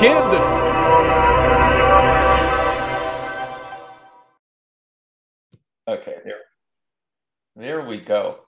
kid. 0.00 0.22
Okay, 5.86 6.16
there, 6.24 6.34
there 7.56 7.86
we 7.86 8.00
go. 8.00 8.38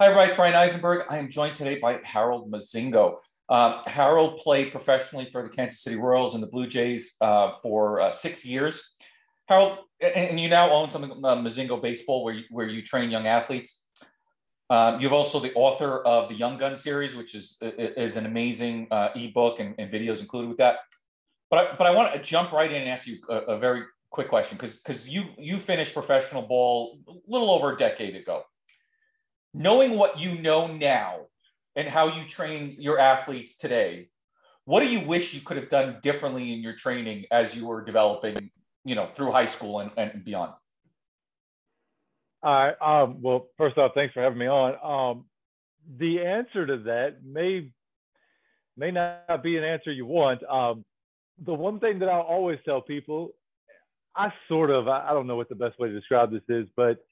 Hi, 0.00 0.06
everybody. 0.06 0.34
Brian 0.34 0.54
Eisenberg. 0.56 1.06
I 1.08 1.18
am 1.18 1.30
joined 1.30 1.54
today 1.54 1.78
by 1.78 2.00
Harold 2.02 2.50
Mozingo. 2.50 3.18
Uh, 3.48 3.80
Harold 3.86 4.38
played 4.38 4.72
professionally 4.72 5.28
for 5.30 5.44
the 5.44 5.50
Kansas 5.50 5.82
City 5.82 5.94
Royals 5.94 6.34
and 6.34 6.42
the 6.42 6.48
Blue 6.48 6.66
Jays 6.66 7.14
uh, 7.20 7.52
for 7.62 8.00
uh, 8.00 8.10
six 8.10 8.44
years. 8.44 8.96
Harold, 9.46 9.78
and, 10.00 10.30
and, 10.30 10.40
you 10.40 10.48
now 10.48 10.70
own 10.70 10.90
something 10.90 11.12
uh, 11.12 11.36
Mozingo 11.36 11.80
Baseball, 11.80 12.24
where 12.24 12.34
you, 12.34 12.44
where 12.50 12.66
you 12.66 12.82
train 12.82 13.10
young 13.10 13.28
athletes. 13.28 13.81
Uh, 14.72 14.96
you've 14.98 15.12
also 15.12 15.38
the 15.38 15.52
author 15.52 16.00
of 16.06 16.30
the 16.30 16.34
Young 16.34 16.56
Gun 16.56 16.78
series, 16.78 17.14
which 17.14 17.34
is 17.34 17.58
is 17.60 18.16
an 18.16 18.24
amazing 18.24 18.88
uh, 18.90 19.10
ebook 19.14 19.60
and, 19.60 19.74
and, 19.76 19.92
videos 19.92 20.20
included 20.20 20.48
with 20.48 20.56
that. 20.56 20.76
But 21.50 21.58
I, 21.58 21.76
but 21.76 21.86
I 21.86 21.90
want 21.90 22.14
to 22.14 22.18
jump 22.22 22.52
right 22.52 22.72
in 22.72 22.80
and 22.80 22.88
ask 22.88 23.06
you 23.06 23.18
a, 23.28 23.36
a 23.54 23.58
very 23.58 23.82
quick 24.08 24.30
question 24.30 24.56
because 24.56 24.78
because 24.78 25.06
you 25.06 25.24
you 25.36 25.58
finished 25.58 25.92
professional 25.92 26.40
ball 26.40 26.98
a 27.06 27.12
little 27.28 27.50
over 27.50 27.74
a 27.74 27.76
decade 27.76 28.16
ago. 28.16 28.44
Knowing 29.52 29.98
what 29.98 30.18
you 30.18 30.40
know 30.40 30.66
now 30.66 31.26
and 31.76 31.86
how 31.86 32.06
you 32.06 32.26
train 32.26 32.74
your 32.78 32.98
athletes 32.98 33.58
today, 33.58 34.08
what 34.64 34.80
do 34.80 34.88
you 34.88 35.06
wish 35.06 35.34
you 35.34 35.42
could 35.42 35.58
have 35.58 35.68
done 35.68 35.98
differently 36.00 36.54
in 36.54 36.60
your 36.60 36.76
training 36.76 37.26
as 37.30 37.54
you 37.54 37.66
were 37.66 37.84
developing, 37.84 38.50
you 38.86 38.94
know, 38.94 39.10
through 39.14 39.32
high 39.32 39.44
school 39.44 39.80
and, 39.80 39.90
and 39.98 40.24
beyond? 40.24 40.54
Right. 42.42 42.74
Um, 42.80 43.22
well, 43.22 43.48
first 43.56 43.78
off, 43.78 43.92
thanks 43.94 44.14
for 44.14 44.22
having 44.22 44.38
me 44.38 44.46
on. 44.48 44.74
Um, 44.82 45.24
the 45.98 46.20
answer 46.20 46.66
to 46.66 46.78
that 46.84 47.18
may 47.24 47.70
may 48.76 48.90
not 48.90 49.42
be 49.42 49.56
an 49.56 49.64
answer 49.64 49.92
you 49.92 50.06
want. 50.06 50.42
Um, 50.44 50.84
the 51.44 51.54
one 51.54 51.78
thing 51.80 51.98
that 52.00 52.08
I'll 52.08 52.22
always 52.22 52.58
tell 52.64 52.80
people, 52.80 53.30
I 54.16 54.32
sort 54.48 54.70
of 54.70 54.88
I 54.88 55.12
don't 55.12 55.26
know 55.26 55.36
what 55.36 55.48
the 55.48 55.54
best 55.54 55.78
way 55.78 55.88
to 55.88 55.94
describe 55.94 56.32
this 56.32 56.42
is, 56.48 56.66
but 56.76 57.04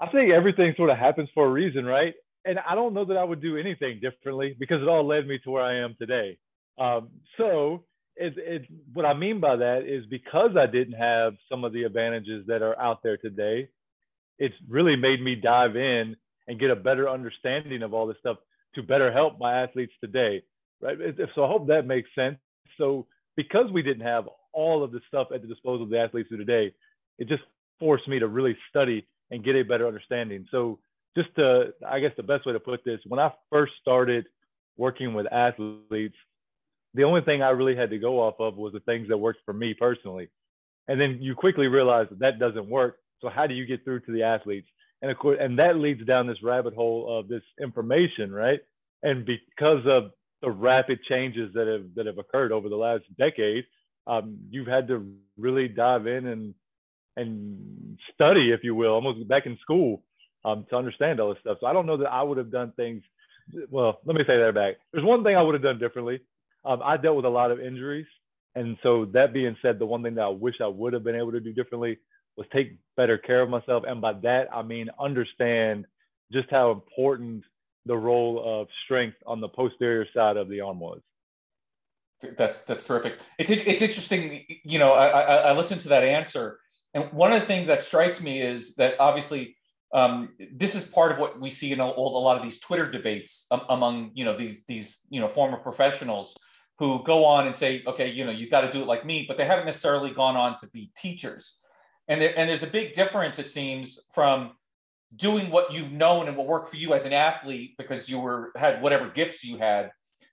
I 0.00 0.08
think 0.08 0.32
everything 0.32 0.74
sort 0.76 0.90
of 0.90 0.98
happens 0.98 1.28
for 1.34 1.46
a 1.46 1.50
reason, 1.50 1.84
right? 1.84 2.14
And 2.44 2.58
I 2.58 2.74
don't 2.74 2.94
know 2.94 3.04
that 3.06 3.16
I 3.16 3.24
would 3.24 3.40
do 3.40 3.56
anything 3.56 4.00
differently 4.00 4.56
because 4.58 4.82
it 4.82 4.88
all 4.88 5.06
led 5.06 5.26
me 5.26 5.38
to 5.44 5.50
where 5.50 5.62
I 5.62 5.76
am 5.76 5.94
today. 5.98 6.38
Um, 6.78 7.08
so 7.38 7.84
it, 8.16 8.34
it, 8.36 8.62
what 8.92 9.06
I 9.06 9.14
mean 9.14 9.40
by 9.40 9.56
that 9.56 9.84
is 9.86 10.04
because 10.06 10.56
I 10.58 10.66
didn't 10.66 10.94
have 10.94 11.34
some 11.48 11.64
of 11.64 11.72
the 11.72 11.84
advantages 11.84 12.46
that 12.48 12.62
are 12.62 12.78
out 12.78 13.02
there 13.02 13.16
today, 13.16 13.68
it's 14.38 14.54
really 14.68 14.96
made 14.96 15.22
me 15.22 15.34
dive 15.34 15.76
in 15.76 16.16
and 16.46 16.60
get 16.60 16.70
a 16.70 16.76
better 16.76 17.08
understanding 17.08 17.82
of 17.82 17.94
all 17.94 18.06
this 18.06 18.16
stuff 18.20 18.38
to 18.74 18.82
better 18.82 19.12
help 19.12 19.38
my 19.38 19.62
athletes 19.62 19.92
today 20.02 20.42
right? 20.80 20.96
So 21.34 21.44
i 21.44 21.48
hope 21.48 21.68
that 21.68 21.86
makes 21.86 22.08
sense. 22.14 22.36
So 22.78 23.06
because 23.36 23.70
we 23.72 23.82
didn't 23.82 24.06
have 24.06 24.28
all 24.52 24.84
of 24.84 24.92
the 24.92 25.00
stuff 25.08 25.28
at 25.34 25.42
the 25.42 25.48
disposal 25.48 25.84
of 25.84 25.90
the 25.90 25.98
athletes 25.98 26.30
of 26.32 26.38
today 26.38 26.72
it 27.18 27.28
just 27.28 27.42
forced 27.80 28.08
me 28.08 28.18
to 28.18 28.28
really 28.28 28.56
study 28.70 29.06
and 29.30 29.44
get 29.44 29.56
a 29.56 29.62
better 29.62 29.86
understanding. 29.86 30.46
So 30.50 30.78
just 31.16 31.34
to 31.36 31.72
i 31.86 32.00
guess 32.00 32.12
the 32.16 32.22
best 32.22 32.44
way 32.46 32.52
to 32.52 32.60
put 32.60 32.84
this 32.84 33.00
when 33.06 33.20
i 33.20 33.32
first 33.50 33.72
started 33.80 34.26
working 34.76 35.14
with 35.14 35.32
athletes 35.32 36.16
the 36.94 37.04
only 37.04 37.20
thing 37.20 37.42
i 37.42 37.50
really 37.50 37.76
had 37.76 37.90
to 37.90 37.98
go 37.98 38.20
off 38.20 38.34
of 38.38 38.56
was 38.56 38.72
the 38.72 38.80
things 38.80 39.08
that 39.08 39.18
worked 39.18 39.40
for 39.44 39.52
me 39.52 39.74
personally. 39.74 40.28
And 40.86 41.00
then 41.00 41.18
you 41.20 41.34
quickly 41.34 41.66
realize 41.66 42.06
that 42.10 42.18
that 42.20 42.38
doesn't 42.38 42.68
work 42.68 42.98
so 43.24 43.30
how 43.30 43.46
do 43.46 43.54
you 43.54 43.66
get 43.66 43.84
through 43.84 44.00
to 44.00 44.12
the 44.12 44.22
athletes? 44.22 44.68
And 45.02 45.10
of 45.10 45.18
course, 45.18 45.38
and 45.40 45.58
that 45.58 45.76
leads 45.76 46.04
down 46.06 46.26
this 46.26 46.42
rabbit 46.42 46.74
hole 46.74 47.18
of 47.18 47.28
this 47.28 47.42
information, 47.60 48.32
right? 48.32 48.60
And 49.02 49.24
because 49.26 49.84
of 49.86 50.10
the 50.42 50.50
rapid 50.50 51.00
changes 51.08 51.52
that 51.54 51.66
have 51.66 51.94
that 51.94 52.06
have 52.06 52.18
occurred 52.18 52.52
over 52.52 52.68
the 52.68 52.76
last 52.76 53.04
decade, 53.18 53.64
um, 54.06 54.38
you've 54.50 54.66
had 54.66 54.88
to 54.88 55.06
really 55.38 55.68
dive 55.68 56.06
in 56.06 56.26
and 56.26 56.54
and 57.16 57.98
study, 58.12 58.50
if 58.50 58.62
you 58.62 58.74
will, 58.74 58.92
almost 58.92 59.26
back 59.28 59.46
in 59.46 59.58
school 59.62 60.02
um, 60.44 60.66
to 60.70 60.76
understand 60.76 61.20
all 61.20 61.30
this 61.30 61.40
stuff. 61.40 61.58
So 61.60 61.66
I 61.66 61.72
don't 61.72 61.86
know 61.86 61.96
that 61.98 62.12
I 62.12 62.22
would 62.22 62.38
have 62.38 62.50
done 62.50 62.72
things. 62.76 63.02
Well, 63.70 64.00
let 64.04 64.16
me 64.16 64.24
say 64.26 64.38
that 64.38 64.54
back. 64.54 64.76
There's 64.92 65.04
one 65.04 65.22
thing 65.22 65.36
I 65.36 65.42
would 65.42 65.54
have 65.54 65.62
done 65.62 65.78
differently. 65.78 66.20
Um, 66.64 66.80
I 66.82 66.96
dealt 66.96 67.16
with 67.16 67.26
a 67.26 67.30
lot 67.30 67.50
of 67.50 67.60
injuries, 67.60 68.06
and 68.54 68.76
so 68.82 69.06
that 69.12 69.32
being 69.34 69.56
said, 69.60 69.78
the 69.78 69.86
one 69.86 70.02
thing 70.02 70.14
that 70.14 70.22
I 70.24 70.28
wish 70.28 70.56
I 70.62 70.66
would 70.66 70.92
have 70.92 71.04
been 71.04 71.16
able 71.16 71.32
to 71.32 71.40
do 71.40 71.52
differently 71.52 71.98
was 72.36 72.46
take 72.52 72.78
better 72.96 73.18
care 73.18 73.42
of 73.42 73.48
myself. 73.48 73.84
And 73.86 74.00
by 74.00 74.14
that, 74.22 74.48
I 74.52 74.62
mean 74.62 74.88
understand 74.98 75.86
just 76.32 76.50
how 76.50 76.70
important 76.72 77.44
the 77.86 77.96
role 77.96 78.42
of 78.44 78.68
strength 78.84 79.16
on 79.26 79.40
the 79.40 79.48
posterior 79.48 80.06
side 80.14 80.36
of 80.36 80.48
the 80.48 80.60
arm 80.60 80.80
was. 80.80 81.00
That's 82.38 82.62
that's 82.62 82.86
terrific. 82.86 83.18
It's 83.38 83.50
it's 83.50 83.82
interesting. 83.82 84.44
You 84.64 84.78
know, 84.78 84.92
I, 84.92 85.08
I, 85.08 85.34
I 85.34 85.52
listened 85.52 85.82
to 85.82 85.88
that 85.88 86.04
answer, 86.04 86.58
and 86.94 87.12
one 87.12 87.32
of 87.32 87.40
the 87.40 87.46
things 87.46 87.66
that 87.66 87.84
strikes 87.84 88.22
me 88.22 88.40
is 88.40 88.76
that 88.76 88.98
obviously 88.98 89.56
um, 89.92 90.30
this 90.52 90.74
is 90.74 90.84
part 90.84 91.12
of 91.12 91.18
what 91.18 91.38
we 91.38 91.50
see 91.50 91.72
in 91.72 91.80
a, 91.80 91.84
a 91.84 91.86
lot 91.86 92.36
of 92.36 92.42
these 92.42 92.58
Twitter 92.60 92.90
debates 92.90 93.46
among 93.68 94.12
you 94.14 94.24
know 94.24 94.36
these 94.36 94.64
these 94.66 94.96
you 95.10 95.20
know 95.20 95.28
former 95.28 95.58
professionals 95.58 96.34
who 96.78 97.02
go 97.04 97.24
on 97.24 97.46
and 97.46 97.56
say, 97.56 97.82
okay, 97.86 98.10
you 98.10 98.24
know, 98.24 98.32
you've 98.32 98.50
got 98.50 98.62
to 98.62 98.72
do 98.72 98.82
it 98.82 98.86
like 98.86 99.06
me, 99.06 99.24
but 99.28 99.36
they 99.36 99.44
haven't 99.44 99.64
necessarily 99.64 100.10
gone 100.10 100.36
on 100.36 100.56
to 100.58 100.66
be 100.68 100.90
teachers. 100.96 101.60
And, 102.08 102.20
there, 102.20 102.34
and 102.36 102.48
there's 102.48 102.62
a 102.62 102.68
big 102.68 102.92
difference, 102.94 103.38
it 103.38 103.50
seems, 103.50 103.98
from 104.12 104.52
doing 105.16 105.50
what 105.50 105.72
you've 105.72 105.92
known 105.92 106.28
and 106.28 106.36
what 106.36 106.46
worked 106.46 106.68
for 106.68 106.76
you 106.76 106.94
as 106.94 107.06
an 107.06 107.12
athlete 107.12 107.74
because 107.78 108.08
you 108.08 108.18
were 108.18 108.52
had 108.56 108.82
whatever 108.82 109.08
gifts 109.08 109.44
you 109.44 109.58
had 109.58 109.90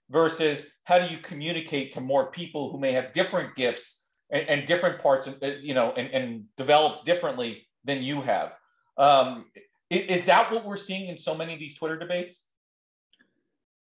versus 0.09 0.65
how 0.83 0.99
do 0.99 1.13
you 1.13 1.17
communicate 1.19 1.93
to 1.93 2.01
more 2.01 2.31
people 2.31 2.71
who 2.71 2.79
may 2.79 2.91
have 2.91 3.13
different 3.13 3.55
gifts 3.55 4.07
and, 4.29 4.47
and 4.49 4.67
different 4.67 4.99
parts 4.99 5.27
of, 5.27 5.37
uh, 5.43 5.51
you 5.61 5.73
know 5.73 5.91
and, 5.91 6.09
and 6.09 6.45
develop 6.57 7.05
differently 7.05 7.67
than 7.83 8.01
you 8.01 8.21
have. 8.21 8.53
Um, 8.97 9.45
is 9.89 10.25
that 10.25 10.51
what 10.51 10.65
we're 10.65 10.77
seeing 10.77 11.09
in 11.09 11.17
so 11.17 11.35
many 11.35 11.53
of 11.53 11.59
these 11.59 11.75
twitter 11.75 11.97
debates? 11.97 12.45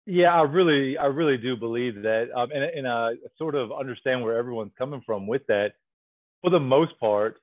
Yeah 0.05 0.33
i 0.33 0.41
really 0.43 0.97
i 0.97 1.05
really 1.05 1.37
do 1.37 1.55
believe 1.55 2.03
that 2.03 2.29
um, 2.35 2.51
and, 2.51 2.63
and 2.63 2.87
i 2.87 3.13
sort 3.37 3.55
of 3.55 3.71
understand 3.71 4.23
where 4.23 4.37
everyone's 4.37 4.73
coming 4.77 5.01
from 5.05 5.27
with 5.27 5.45
that. 5.47 5.73
For 6.41 6.51
the 6.51 6.59
most 6.59 6.99
part 6.99 7.39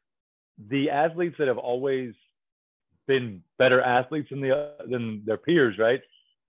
the 0.68 0.90
athletes 0.90 1.36
that 1.38 1.48
have 1.48 1.58
always 1.58 2.14
been 3.06 3.42
better 3.58 3.80
athletes 3.80 4.28
than 4.30 4.40
the 4.40 4.74
than 4.88 5.22
their 5.24 5.36
peers, 5.36 5.76
right? 5.78 6.00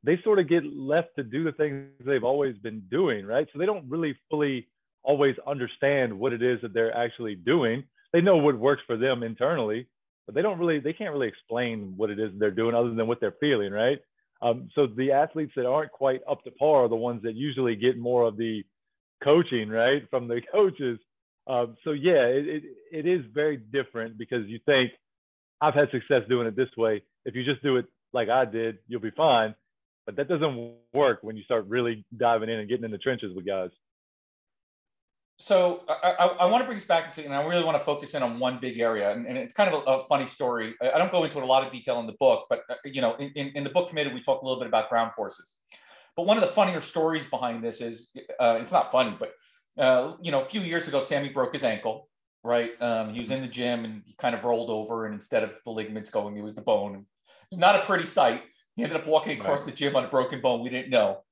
They 0.03 0.19
sort 0.23 0.39
of 0.39 0.49
get 0.49 0.63
left 0.65 1.15
to 1.15 1.23
do 1.23 1.43
the 1.43 1.53
things 1.53 1.89
they've 2.05 2.23
always 2.23 2.57
been 2.57 2.83
doing, 2.91 3.25
right? 3.25 3.47
So 3.51 3.59
they 3.59 3.65
don't 3.65 3.89
really 3.89 4.17
fully 4.29 4.67
always 5.01 5.35
understand 5.47 6.17
what 6.17 6.33
it 6.33 6.41
is 6.41 6.61
that 6.61 6.73
they're 6.73 6.95
actually 6.95 7.35
doing. 7.35 7.83
They 8.11 8.21
know 8.21 8.37
what 8.37 8.57
works 8.57 8.83
for 8.85 8.97
them 8.97 9.23
internally, 9.23 9.87
but 10.25 10.35
they 10.35 10.41
don't 10.41 10.59
really 10.59 10.79
they 10.79 10.93
can't 10.93 11.13
really 11.13 11.27
explain 11.27 11.93
what 11.95 12.09
it 12.09 12.19
is 12.19 12.31
they're 12.37 12.51
doing 12.51 12.75
other 12.75 12.93
than 12.93 13.07
what 13.07 13.19
they're 13.19 13.35
feeling, 13.39 13.71
right? 13.71 13.99
Um, 14.41 14.69
so 14.75 14.87
the 14.87 15.11
athletes 15.11 15.53
that 15.55 15.65
aren't 15.65 15.91
quite 15.91 16.21
up 16.29 16.43
to 16.43 16.51
par 16.51 16.83
are 16.83 16.89
the 16.89 16.95
ones 16.95 17.23
that 17.23 17.35
usually 17.35 17.75
get 17.75 17.97
more 17.97 18.23
of 18.23 18.35
the 18.35 18.63
coaching, 19.23 19.69
right, 19.69 20.03
from 20.09 20.27
the 20.27 20.41
coaches 20.51 20.99
um, 21.47 21.75
so 21.83 21.91
yeah, 21.91 22.25
it, 22.25 22.47
it, 22.47 22.63
it 22.91 23.05
is 23.07 23.25
very 23.33 23.57
different 23.57 24.17
because 24.17 24.47
you 24.47 24.59
think 24.65 24.91
I've 25.61 25.73
had 25.73 25.89
success 25.91 26.21
doing 26.29 26.47
it 26.47 26.55
this 26.55 26.69
way. 26.77 27.03
If 27.25 27.35
you 27.35 27.43
just 27.43 27.61
do 27.63 27.77
it 27.77 27.85
like 28.13 28.29
I 28.29 28.45
did, 28.45 28.79
you'll 28.87 29.01
be 29.01 29.11
fine. 29.11 29.55
But 30.05 30.17
that 30.17 30.27
doesn't 30.27 30.73
work 30.93 31.19
when 31.21 31.37
you 31.37 31.43
start 31.43 31.65
really 31.67 32.05
diving 32.15 32.49
in 32.49 32.59
and 32.59 32.69
getting 32.69 32.83
in 32.83 32.91
the 32.91 32.97
trenches 32.97 33.33
with 33.35 33.45
guys. 33.45 33.69
So 35.39 35.81
I, 35.89 36.11
I, 36.11 36.25
I 36.25 36.45
want 36.45 36.61
to 36.61 36.65
bring 36.65 36.77
us 36.77 36.85
back 36.85 37.07
into, 37.07 37.25
and 37.25 37.33
I 37.33 37.43
really 37.43 37.63
want 37.63 37.77
to 37.77 37.83
focus 37.83 38.13
in 38.13 38.21
on 38.21 38.39
one 38.39 38.59
big 38.61 38.79
area, 38.79 39.11
and, 39.11 39.25
and 39.25 39.37
it's 39.37 39.53
kind 39.53 39.73
of 39.73 39.81
a, 39.81 39.91
a, 39.91 40.07
funny 40.07 40.27
story. 40.27 40.75
I 40.81 40.97
don't 40.97 41.11
go 41.11 41.23
into 41.23 41.39
a 41.39 41.45
lot 41.45 41.65
of 41.65 41.71
detail 41.71 41.99
in 41.99 42.05
the 42.05 42.15
book, 42.19 42.45
but 42.49 42.61
uh, 42.69 42.75
you 42.85 43.01
know, 43.01 43.15
in, 43.15 43.31
in, 43.35 43.47
in, 43.55 43.63
the 43.63 43.69
book 43.69 43.89
committed, 43.89 44.13
we 44.13 44.21
talk 44.21 44.41
a 44.41 44.45
little 44.45 44.59
bit 44.59 44.67
about 44.67 44.89
ground 44.89 45.11
forces. 45.13 45.57
But 46.15 46.27
one 46.27 46.37
of 46.37 46.41
the 46.41 46.49
funnier 46.49 46.81
stories 46.81 47.25
behind 47.25 47.63
this 47.63 47.81
is, 47.81 48.11
uh, 48.39 48.59
it's 48.61 48.71
not 48.71 48.91
funny, 48.91 49.15
but 49.17 49.33
uh, 49.77 50.13
you 50.21 50.31
know, 50.31 50.41
a 50.41 50.45
few 50.45 50.61
years 50.61 50.87
ago, 50.87 50.99
Sammy 50.99 51.29
broke 51.29 51.53
his 51.53 51.63
ankle, 51.63 52.09
right? 52.43 52.71
Um, 52.81 53.13
he 53.13 53.19
was 53.19 53.31
in 53.31 53.41
the 53.41 53.47
gym 53.47 53.85
and 53.85 54.03
he 54.05 54.15
kind 54.17 54.35
of 54.35 54.43
rolled 54.43 54.69
over, 54.69 55.05
and 55.05 55.13
instead 55.13 55.43
of 55.43 55.59
the 55.63 55.71
ligaments 55.71 56.09
going, 56.09 56.37
it 56.37 56.43
was 56.43 56.55
the 56.55 56.61
bone. 56.61 56.95
It 56.95 57.01
was 57.51 57.59
not 57.59 57.75
a 57.75 57.83
pretty 57.83 58.05
sight. 58.05 58.43
He 58.75 58.83
ended 58.83 58.99
up 58.99 59.07
walking 59.07 59.39
across 59.39 59.59
right. 59.59 59.67
the 59.67 59.71
gym 59.71 59.95
on 59.95 60.05
a 60.05 60.09
broken 60.09 60.41
bone. 60.41 60.61
We 60.61 60.69
didn't 60.69 60.89
know. 60.89 61.23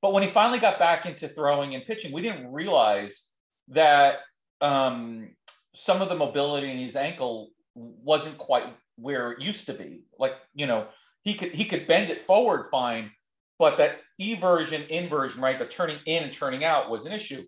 But 0.00 0.12
when 0.12 0.22
he 0.22 0.28
finally 0.28 0.58
got 0.58 0.78
back 0.78 1.06
into 1.06 1.28
throwing 1.28 1.74
and 1.74 1.84
pitching, 1.84 2.12
we 2.12 2.22
didn't 2.22 2.52
realize 2.52 3.26
that 3.68 4.18
um, 4.60 5.30
some 5.74 6.02
of 6.02 6.08
the 6.08 6.14
mobility 6.14 6.70
in 6.70 6.76
his 6.76 6.94
ankle 6.94 7.50
wasn't 7.74 8.38
quite 8.38 8.64
where 8.96 9.32
it 9.32 9.40
used 9.40 9.66
to 9.66 9.72
be. 9.72 10.04
Like, 10.18 10.34
you 10.54 10.66
know, 10.66 10.88
he 11.22 11.34
could 11.34 11.52
he 11.52 11.64
could 11.64 11.86
bend 11.86 12.10
it 12.10 12.20
forward 12.20 12.66
fine, 12.70 13.10
but 13.58 13.78
that 13.78 14.00
eversion 14.20 14.86
inversion, 14.88 15.40
right? 15.40 15.58
The 15.58 15.66
turning 15.66 15.98
in 16.06 16.24
and 16.24 16.32
turning 16.32 16.64
out 16.64 16.90
was 16.90 17.06
an 17.06 17.12
issue. 17.12 17.44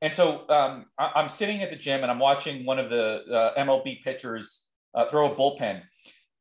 And 0.00 0.12
so 0.12 0.48
um, 0.48 0.86
I, 0.98 1.20
am 1.20 1.28
sitting 1.28 1.62
at 1.62 1.70
the 1.70 1.76
gym 1.76 2.02
and 2.02 2.10
I'm 2.10 2.18
watching 2.18 2.66
one 2.66 2.78
of 2.78 2.90
the 2.90 3.22
uh, 3.32 3.60
MLB 3.60 4.02
pitchers 4.02 4.66
uh, 4.94 5.08
throw 5.08 5.32
a 5.32 5.36
bullpen, 5.36 5.82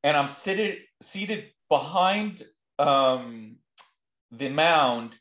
and 0.04 0.18
I'm 0.18 0.28
seated 0.28 0.80
seated 1.02 1.46
behind 1.70 2.44
um, 2.80 3.58
the 4.32 4.50
mound 4.50 5.18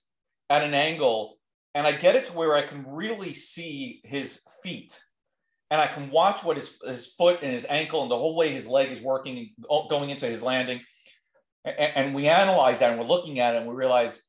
at 0.51 0.63
an 0.63 0.75
angle 0.75 1.39
and 1.75 1.87
I 1.87 1.93
get 1.93 2.15
it 2.15 2.27
to 2.27 2.33
where 2.33 2.55
I 2.55 2.63
can 2.63 2.85
really 2.89 3.35
see 3.35 4.01
his 4.05 4.41
feet 4.63 4.99
and 5.71 5.81
I 5.81 5.89
can 5.89 6.11
watch 6.11 6.45
what 6.45 6.57
his, 6.57 6.79
his 6.87 7.09
foot 7.09 7.41
and 7.43 7.53
his 7.53 7.67
ankle 7.69 8.03
and 8.03 8.11
the 8.11 8.17
whole 8.17 8.37
way 8.37 8.53
his 8.53 8.69
leg 8.69 8.91
is 8.91 9.01
working 9.01 9.39
and 9.39 9.89
going 9.91 10.11
into 10.11 10.27
his 10.27 10.43
landing. 10.43 10.81
And, 11.65 11.77
and 11.79 12.15
we 12.15 12.29
analyze 12.29 12.79
that 12.79 12.91
and 12.91 13.01
we're 13.01 13.07
looking 13.07 13.41
at 13.41 13.55
it 13.55 13.59
and 13.59 13.67
we 13.67 13.75
realize, 13.75 14.23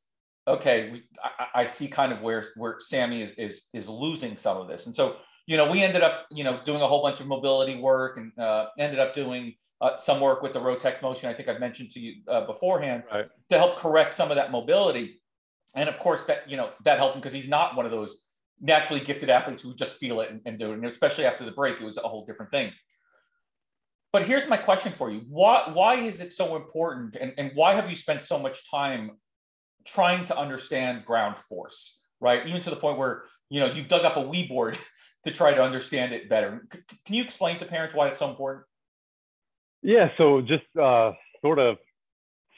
okay, 0.48 0.90
we, 0.90 1.02
I, 1.22 1.62
I, 1.62 1.66
see 1.66 1.88
kind 1.88 2.12
of 2.12 2.20
where, 2.20 2.44
where 2.56 2.76
Sammy 2.78 3.20
is, 3.20 3.32
is, 3.32 3.62
is 3.72 3.88
losing 3.88 4.36
some 4.36 4.56
of 4.56 4.68
this. 4.68 4.86
And 4.86 4.94
so, 4.94 5.16
you 5.46 5.56
know, 5.56 5.70
we 5.70 5.82
ended 5.82 6.02
up, 6.02 6.26
you 6.30 6.44
know, 6.44 6.60
doing 6.64 6.82
a 6.82 6.86
whole 6.86 7.02
bunch 7.02 7.20
of 7.20 7.26
mobility 7.26 7.76
work 7.76 8.16
and 8.16 8.36
uh, 8.38 8.66
ended 8.78 8.98
up 8.98 9.14
doing 9.14 9.54
uh, 9.80 9.96
some 9.96 10.20
work 10.20 10.42
with 10.42 10.52
the 10.52 10.60
Rotex 10.60 11.02
motion. 11.02 11.28
I 11.28 11.34
think 11.34 11.48
I've 11.48 11.60
mentioned 11.60 11.90
to 11.92 12.00
you 12.00 12.22
uh, 12.28 12.46
beforehand 12.46 13.04
right. 13.12 13.26
to 13.50 13.58
help 13.58 13.76
correct 13.76 14.14
some 14.14 14.30
of 14.30 14.36
that 14.36 14.50
mobility. 14.50 15.20
And 15.74 15.88
of 15.88 15.98
course 15.98 16.24
that, 16.24 16.48
you 16.48 16.56
know, 16.56 16.70
that 16.84 16.98
helped 16.98 17.16
him 17.16 17.20
because 17.20 17.34
he's 17.34 17.48
not 17.48 17.76
one 17.76 17.84
of 17.84 17.90
those 17.90 18.26
naturally 18.60 19.04
gifted 19.04 19.28
athletes 19.28 19.62
who 19.62 19.74
just 19.74 19.96
feel 19.96 20.20
it 20.20 20.30
and, 20.30 20.40
and 20.46 20.58
do 20.58 20.70
it. 20.70 20.74
And 20.74 20.86
especially 20.86 21.26
after 21.26 21.44
the 21.44 21.50
break, 21.50 21.80
it 21.80 21.84
was 21.84 21.98
a 21.98 22.08
whole 22.08 22.24
different 22.24 22.50
thing. 22.50 22.72
But 24.12 24.26
here's 24.26 24.48
my 24.48 24.56
question 24.56 24.92
for 24.92 25.10
you. 25.10 25.22
Why, 25.28 25.70
why 25.72 25.96
is 25.96 26.20
it 26.20 26.32
so 26.32 26.56
important? 26.56 27.16
And, 27.16 27.34
and 27.36 27.50
why 27.54 27.74
have 27.74 27.90
you 27.90 27.96
spent 27.96 28.22
so 28.22 28.38
much 28.38 28.70
time 28.70 29.10
trying 29.86 30.24
to 30.26 30.36
understand 30.36 31.04
ground 31.04 31.38
force, 31.38 32.00
right? 32.20 32.46
Even 32.46 32.60
to 32.62 32.70
the 32.70 32.76
point 32.76 32.98
where, 32.98 33.24
you 33.48 33.60
know, 33.60 33.66
you've 33.66 33.88
dug 33.88 34.04
up 34.04 34.16
a 34.16 34.20
Wii 34.20 34.48
board 34.48 34.78
to 35.24 35.32
try 35.32 35.54
to 35.54 35.62
understand 35.62 36.12
it 36.12 36.28
better. 36.28 36.66
C- 36.72 36.98
can 37.04 37.14
you 37.14 37.22
explain 37.22 37.58
to 37.58 37.64
parents 37.64 37.94
why 37.94 38.08
it's 38.08 38.20
so 38.20 38.28
important? 38.28 38.64
Yeah, 39.82 40.08
so 40.18 40.40
just 40.40 40.64
uh, 40.80 41.12
sort 41.42 41.58
of 41.58 41.76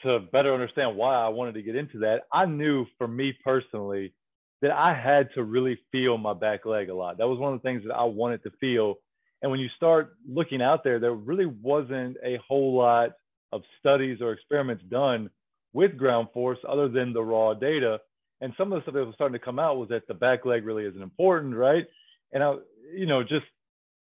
to 0.03 0.19
better 0.31 0.53
understand 0.53 0.95
why 0.95 1.15
I 1.15 1.27
wanted 1.27 1.55
to 1.55 1.61
get 1.61 1.75
into 1.75 1.99
that, 1.99 2.23
I 2.31 2.45
knew 2.45 2.85
for 2.97 3.07
me 3.07 3.33
personally, 3.43 4.13
that 4.61 4.71
I 4.71 4.93
had 4.93 5.29
to 5.35 5.43
really 5.43 5.79
feel 5.91 6.17
my 6.17 6.33
back 6.33 6.65
leg 6.65 6.89
a 6.89 6.93
lot. 6.93 7.17
That 7.17 7.27
was 7.27 7.39
one 7.39 7.53
of 7.53 7.61
the 7.61 7.67
things 7.67 7.83
that 7.85 7.93
I 7.93 8.03
wanted 8.03 8.43
to 8.43 8.51
feel. 8.59 8.95
And 9.41 9.51
when 9.51 9.59
you 9.59 9.69
start 9.77 10.15
looking 10.27 10.61
out 10.61 10.83
there, 10.83 10.99
there 10.99 11.13
really 11.13 11.45
wasn't 11.45 12.17
a 12.23 12.39
whole 12.45 12.75
lot 12.75 13.11
of 13.51 13.61
studies 13.79 14.21
or 14.21 14.33
experiments 14.33 14.83
done 14.89 15.29
with 15.73 15.97
ground 15.97 16.29
force 16.33 16.59
other 16.67 16.87
than 16.87 17.13
the 17.13 17.23
raw 17.23 17.53
data. 17.53 17.99
And 18.41 18.53
some 18.57 18.71
of 18.71 18.77
the 18.77 18.83
stuff 18.83 18.93
that 18.95 19.05
was 19.05 19.15
starting 19.15 19.37
to 19.37 19.45
come 19.45 19.59
out 19.59 19.77
was 19.77 19.89
that 19.89 20.07
the 20.07 20.13
back 20.13 20.45
leg 20.45 20.65
really 20.65 20.85
isn't 20.85 21.01
important, 21.01 21.55
right? 21.55 21.85
And 22.31 22.43
I, 22.43 22.55
you 22.95 23.05
know, 23.05 23.21
just 23.21 23.45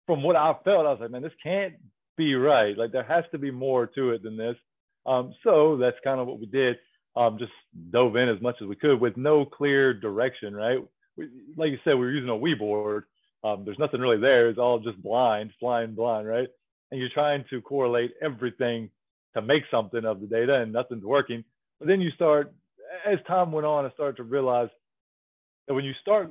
from 0.06 0.22
what 0.22 0.36
I 0.36 0.54
felt, 0.64 0.86
I 0.86 0.90
was 0.90 0.98
like, 1.00 1.10
man, 1.10 1.22
this 1.22 1.32
can't 1.42 1.74
be 2.16 2.34
right. 2.34 2.76
Like 2.76 2.92
there 2.92 3.02
has 3.04 3.24
to 3.32 3.38
be 3.38 3.50
more 3.50 3.86
to 3.86 4.10
it 4.10 4.22
than 4.22 4.36
this. 4.36 4.56
Um, 5.06 5.34
so 5.42 5.76
that's 5.76 5.96
kind 6.04 6.20
of 6.20 6.26
what 6.26 6.40
we 6.40 6.46
did 6.46 6.76
um, 7.18 7.38
just 7.38 7.52
dove 7.90 8.16
in 8.16 8.28
as 8.28 8.40
much 8.40 8.56
as 8.62 8.68
we 8.68 8.76
could 8.76 9.00
with 9.00 9.16
no 9.16 9.44
clear 9.44 9.92
direction, 9.92 10.54
right? 10.54 10.78
We, 11.16 11.28
like 11.56 11.70
you 11.70 11.78
said, 11.82 11.94
we 11.94 12.00
were 12.00 12.12
using 12.12 12.30
a 12.30 12.32
Wii 12.32 12.58
board. 12.58 13.04
Um, 13.42 13.64
there's 13.64 13.78
nothing 13.78 14.00
really 14.00 14.20
there. 14.20 14.48
It's 14.48 14.58
all 14.58 14.78
just 14.78 15.02
blind, 15.02 15.50
flying 15.58 15.94
blind, 15.94 16.28
right? 16.28 16.48
And 16.90 17.00
you're 17.00 17.10
trying 17.12 17.44
to 17.50 17.60
correlate 17.60 18.12
everything 18.22 18.90
to 19.34 19.42
make 19.42 19.64
something 19.70 20.04
of 20.04 20.20
the 20.20 20.26
data 20.26 20.54
and 20.54 20.72
nothing's 20.72 21.04
working. 21.04 21.44
But 21.78 21.88
then 21.88 22.00
you 22.00 22.10
start, 22.10 22.52
as 23.06 23.18
time 23.26 23.52
went 23.52 23.66
on, 23.66 23.84
I 23.84 23.90
started 23.90 24.16
to 24.16 24.24
realize 24.24 24.68
that 25.66 25.74
when 25.74 25.84
you 25.84 25.92
start 26.00 26.30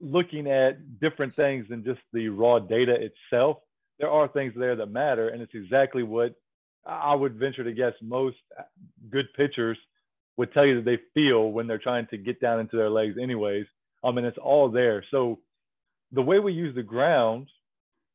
looking 0.00 0.46
at 0.50 1.00
different 1.00 1.34
things 1.34 1.66
than 1.68 1.84
just 1.84 2.00
the 2.12 2.28
raw 2.28 2.58
data 2.58 2.94
itself, 2.94 3.58
there 3.98 4.10
are 4.10 4.28
things 4.28 4.52
there 4.56 4.76
that 4.76 4.86
matter. 4.86 5.28
And 5.28 5.42
it's 5.42 5.54
exactly 5.54 6.02
what 6.02 6.34
I 6.86 7.14
would 7.14 7.34
venture 7.34 7.64
to 7.64 7.72
guess 7.72 7.94
most 8.00 8.36
good 9.10 9.26
pitchers 9.36 9.78
would 10.36 10.52
tell 10.52 10.66
you 10.66 10.76
that 10.76 10.84
they 10.84 10.98
feel 11.14 11.50
when 11.50 11.66
they're 11.66 11.78
trying 11.78 12.06
to 12.08 12.18
get 12.18 12.40
down 12.40 12.60
into 12.60 12.76
their 12.76 12.90
legs 12.90 13.16
anyways. 13.20 13.66
Um, 14.04 14.18
and 14.18 14.26
it's 14.26 14.38
all 14.38 14.70
there. 14.70 15.04
So 15.10 15.40
the 16.12 16.22
way 16.22 16.38
we 16.38 16.52
use 16.52 16.74
the 16.74 16.82
ground 16.82 17.48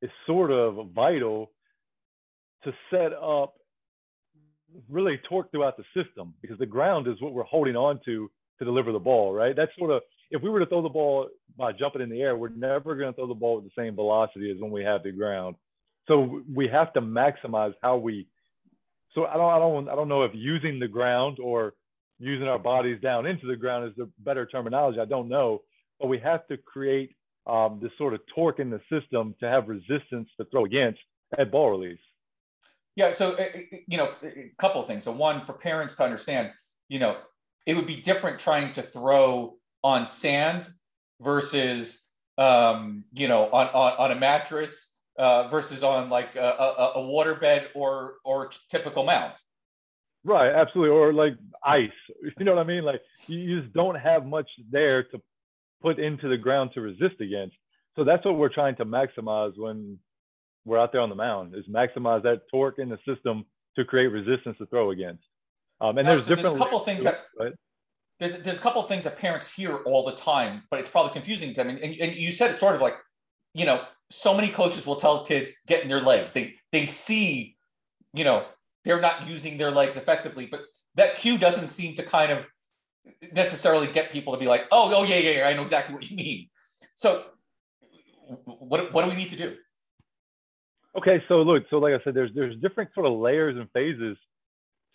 is 0.02 0.10
sort 0.26 0.52
of 0.52 0.92
vital 0.94 1.52
to 2.64 2.74
set 2.92 3.12
up 3.14 3.56
really 4.90 5.20
torque 5.30 5.52
throughout 5.52 5.78
the 5.78 5.84
system 5.96 6.34
because 6.42 6.58
the 6.60 6.66
ground 6.66 7.08
is 7.08 7.22
what 7.22 7.34
we're 7.34 7.44
holding 7.44 7.76
on 7.76 8.00
to 8.06 8.30
to 8.60 8.66
deliver 8.66 8.92
the 8.92 9.00
ball, 9.00 9.34
right? 9.34 9.56
That's 9.56 9.72
sort 9.78 9.92
of 9.92 10.04
if 10.30 10.42
we 10.42 10.50
were 10.50 10.60
to 10.60 10.66
throw 10.66 10.82
the 10.82 10.90
ball 10.90 11.28
by 11.58 11.72
jumping 11.72 12.02
in 12.02 12.10
the 12.10 12.22
air, 12.22 12.36
we're 12.36 12.50
never 12.50 12.96
going 12.96 13.12
to 13.12 13.16
throw 13.16 13.28
the 13.28 13.34
ball 13.34 13.56
with 13.56 13.66
the 13.66 13.72
same 13.78 13.96
velocity 13.96 14.52
as 14.52 14.62
when 14.62 14.72
we 14.72 14.84
have 14.84 15.04
the 15.04 15.12
ground. 15.12 15.56
So 16.08 16.42
we 16.54 16.68
have 16.70 16.94
to 16.94 17.02
maximize 17.02 17.74
how 17.82 17.98
we. 17.98 18.28
So 19.14 19.26
I 19.26 19.34
don't, 19.34 19.52
I 19.52 19.60
don't, 19.60 19.90
I 19.90 19.96
don't 19.96 20.08
know 20.08 20.24
if 20.24 20.32
using 20.34 20.80
the 20.80 20.88
ground 20.88 21.38
or 21.42 21.74
using 22.20 22.48
our 22.48 22.60
bodies 22.60 23.02
down 23.02 23.26
into 23.26 23.48
the 23.48 23.56
ground 23.56 23.90
is 23.90 23.96
the 23.98 24.10
better 24.20 24.46
terminology. 24.46 25.00
I 25.00 25.06
don't 25.06 25.28
know, 25.28 25.64
but 26.00 26.08
we 26.08 26.20
have 26.20 26.48
to 26.48 26.58
create 26.58 27.16
um, 27.48 27.80
this 27.82 27.92
sort 27.98 28.14
of 28.14 28.22
torque 28.34 28.60
in 28.60 28.70
the 28.70 28.80
system 28.90 29.36
to 29.40 29.48
have 29.48 29.68
resistance 29.68 30.30
to 30.38 30.46
throw 30.52 30.66
against 30.66 31.00
at 31.38 31.52
ball 31.52 31.72
release. 31.72 32.00
Yeah. 33.02 33.14
So, 33.14 33.34
uh, 33.34 33.42
uh, 33.42 33.78
you 33.88 33.98
know, 33.98 34.08
a 34.22 34.52
couple 34.60 34.84
things. 34.84 35.06
So, 35.06 35.12
one, 35.12 35.44
for 35.44 35.54
parents 35.54 35.96
to 35.96 36.04
understand, 36.04 36.52
you 36.88 37.00
know, 37.00 37.18
it 37.66 37.76
would 37.76 37.88
be 37.88 37.96
different 37.96 38.40
trying 38.40 38.74
to 38.74 38.84
throw 38.84 39.56
on 39.84 40.06
sand 40.06 40.70
versus, 41.20 42.06
um, 42.38 43.04
you 43.12 43.28
know, 43.28 43.50
on, 43.50 43.68
on, 43.70 43.94
on 43.98 44.12
a 44.12 44.20
mattress 44.20 44.96
uh, 45.18 45.48
versus 45.48 45.84
on 45.84 46.12
like 46.12 46.36
a, 46.36 46.40
a, 46.40 46.92
a 46.98 47.00
waterbed 47.00 47.70
or, 47.74 48.18
or 48.24 48.52
typical 48.70 49.04
mound. 49.04 49.34
Right, 50.24 50.54
absolutely. 50.54 50.96
Or 50.96 51.12
like 51.12 51.34
ice. 51.66 51.90
You 52.38 52.46
know 52.46 52.54
what 52.54 52.62
I 52.62 52.68
mean? 52.68 52.84
Like 52.84 53.02
you 53.26 53.62
just 53.62 53.74
don't 53.74 53.96
have 53.96 54.28
much 54.28 54.50
there 54.70 55.04
to 55.06 55.20
put 55.82 55.98
into 55.98 56.30
the 56.30 56.38
ground 56.38 56.70
to 56.76 56.82
resist 56.82 57.20
against. 57.20 57.56
So 57.96 58.04
that's 58.04 58.24
what 58.26 58.38
we're 58.38 58.54
trying 58.54 58.76
to 58.76 58.86
maximize 58.86 59.54
when 59.58 59.98
we're 60.66 60.80
out 60.80 60.92
there 60.92 61.02
on 61.02 61.10
the 61.10 61.16
mound 61.16 61.56
is 61.56 61.66
maximize 61.68 62.24
that 62.24 62.42
torque 62.50 62.80
in 62.80 62.90
the 62.90 63.00
system 63.06 63.46
to 63.76 63.86
create 63.86 64.08
resistance 64.08 64.58
to 64.58 64.66
throw 64.68 64.92
against. 64.92 65.24
Um, 65.80 65.98
and 65.98 66.08
there's 66.08 66.26
so 66.26 66.36
different. 66.36 66.58
There's 66.58 66.62
a 66.62 66.64
couple 66.64 66.80
things 66.82 67.04
that 67.04 67.26
right? 67.40 67.54
there's 68.20 68.38
there's 68.44 68.60
a 68.60 68.62
couple 68.62 68.84
things 68.84 69.04
that 69.06 69.18
parents 69.18 69.52
hear 69.52 69.78
all 69.78 70.06
the 70.06 70.16
time, 70.16 70.64
but 70.70 70.80
it's 70.80 70.90
probably 70.90 71.12
confusing 71.12 71.50
to 71.50 71.56
them. 71.56 71.70
And, 71.70 71.80
and, 71.80 71.96
and 71.96 72.16
you 72.16 72.32
said 72.32 72.52
it 72.52 72.60
sort 72.60 72.76
of 72.76 72.82
like, 72.82 72.96
you 73.54 73.66
know, 73.66 73.84
so 74.12 74.36
many 74.36 74.50
coaches 74.50 74.86
will 74.86 74.98
tell 74.98 75.26
kids 75.26 75.52
get 75.68 75.84
in 75.84 75.90
your 75.90 76.02
legs. 76.02 76.34
They 76.34 76.56
they 76.72 76.86
see, 76.86 77.58
you 78.14 78.24
know, 78.24 78.46
they're 78.84 79.02
not 79.02 79.28
using 79.28 79.58
their 79.58 79.72
legs 79.72 79.98
effectively. 79.98 80.46
But 80.46 80.62
that 80.96 81.16
cue 81.16 81.38
doesn't 81.38 81.70
seem 81.70 81.96
to 81.96 82.04
kind 82.04 82.32
of 82.32 82.46
necessarily 83.32 83.88
get 83.92 84.12
people 84.12 84.34
to 84.34 84.40
be 84.40 84.48
like, 84.48 84.66
oh, 84.72 84.94
oh 84.96 85.04
yeah, 85.04 85.18
yeah, 85.18 85.40
yeah, 85.40 85.48
I 85.48 85.54
know 85.54 85.64
exactly 85.64 85.96
what 85.96 86.10
you 86.10 86.16
mean. 86.16 86.50
So 86.94 87.24
what, 88.46 88.94
what 88.94 89.04
do 89.04 89.10
we 89.10 89.16
need 89.16 89.30
to 89.30 89.36
do? 89.36 89.56
Okay, 90.98 91.24
so 91.28 91.36
look, 91.42 91.64
so 91.70 91.78
like 91.78 91.94
I 91.94 92.04
said, 92.04 92.14
there's 92.14 92.32
there's 92.36 92.56
different 92.62 92.90
sort 92.94 93.06
of 93.06 93.14
layers 93.20 93.58
and 93.58 93.70
phases 93.72 94.18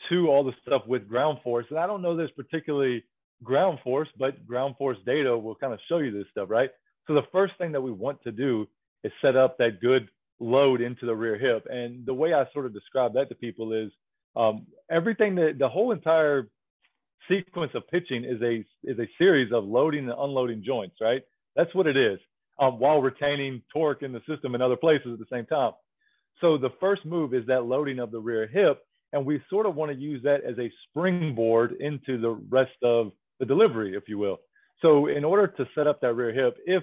to 0.08 0.28
all 0.28 0.44
the 0.44 0.52
stuff 0.66 0.82
with 0.86 1.08
ground 1.08 1.38
force. 1.42 1.66
And 1.70 1.78
I 1.78 1.86
don't 1.86 2.02
know 2.02 2.16
there's 2.16 2.30
particularly 2.32 3.04
ground 3.42 3.78
force, 3.82 4.08
but 4.18 4.46
ground 4.46 4.76
force 4.78 4.98
data 5.06 5.36
will 5.36 5.54
kind 5.54 5.72
of 5.72 5.80
show 5.88 5.98
you 5.98 6.10
this 6.10 6.26
stuff, 6.30 6.50
right? 6.50 6.70
So 7.06 7.14
the 7.14 7.22
first 7.32 7.54
thing 7.58 7.72
that 7.72 7.80
we 7.80 7.92
want 7.92 8.22
to 8.24 8.32
do 8.32 8.66
is 9.04 9.12
set 9.22 9.36
up 9.36 9.58
that 9.58 9.80
good 9.80 10.08
load 10.38 10.80
into 10.80 11.06
the 11.06 11.14
rear 11.14 11.38
hip. 11.38 11.66
And 11.70 12.04
the 12.04 12.14
way 12.14 12.34
I 12.34 12.44
sort 12.52 12.66
of 12.66 12.74
describe 12.74 13.14
that 13.14 13.28
to 13.30 13.34
people 13.34 13.72
is 13.72 13.90
um, 14.36 14.66
everything 14.90 15.34
that 15.36 15.56
the 15.58 15.68
whole 15.68 15.92
entire 15.92 16.48
sequence 17.28 17.72
of 17.74 17.88
pitching 17.88 18.24
is 18.24 18.40
a 18.42 18.64
is 18.84 18.98
a 18.98 19.08
series 19.18 19.52
of 19.52 19.64
loading 19.64 20.08
and 20.08 20.18
unloading 20.18 20.62
joints, 20.64 20.96
right? 21.00 21.22
That's 21.56 21.74
what 21.74 21.86
it 21.86 21.96
is, 21.96 22.18
um, 22.58 22.78
while 22.78 23.00
retaining 23.00 23.62
torque 23.72 24.02
in 24.02 24.12
the 24.12 24.22
system 24.28 24.54
in 24.54 24.62
other 24.62 24.76
places 24.76 25.12
at 25.12 25.18
the 25.18 25.26
same 25.30 25.46
time. 25.46 25.72
So 26.40 26.58
the 26.58 26.70
first 26.80 27.04
move 27.04 27.34
is 27.34 27.46
that 27.46 27.64
loading 27.64 27.98
of 27.98 28.10
the 28.10 28.20
rear 28.20 28.46
hip, 28.46 28.82
and 29.12 29.24
we 29.24 29.42
sort 29.48 29.66
of 29.66 29.74
want 29.74 29.92
to 29.92 29.98
use 29.98 30.22
that 30.24 30.44
as 30.44 30.58
a 30.58 30.70
springboard 30.88 31.72
into 31.80 32.20
the 32.20 32.30
rest 32.30 32.76
of 32.82 33.12
the 33.40 33.46
delivery, 33.46 33.96
if 33.96 34.04
you 34.08 34.18
will. 34.18 34.38
So 34.82 35.06
in 35.06 35.24
order 35.24 35.46
to 35.46 35.66
set 35.74 35.86
up 35.86 36.00
that 36.02 36.14
rear 36.14 36.32
hip, 36.32 36.56
if 36.66 36.82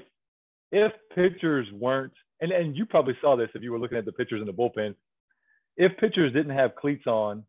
if 0.71 0.91
pitchers 1.13 1.67
weren't 1.71 2.13
and 2.41 2.51
and 2.51 2.75
you 2.75 2.85
probably 2.85 3.15
saw 3.21 3.35
this 3.35 3.49
if 3.55 3.61
you 3.61 3.71
were 3.71 3.79
looking 3.79 3.97
at 3.97 4.05
the 4.05 4.11
pitchers 4.11 4.41
in 4.41 4.47
the 4.47 4.53
bullpen. 4.53 4.95
If 5.77 5.97
pitchers 5.97 6.33
didn't 6.33 6.55
have 6.55 6.75
cleats 6.75 7.07
on, 7.07 7.43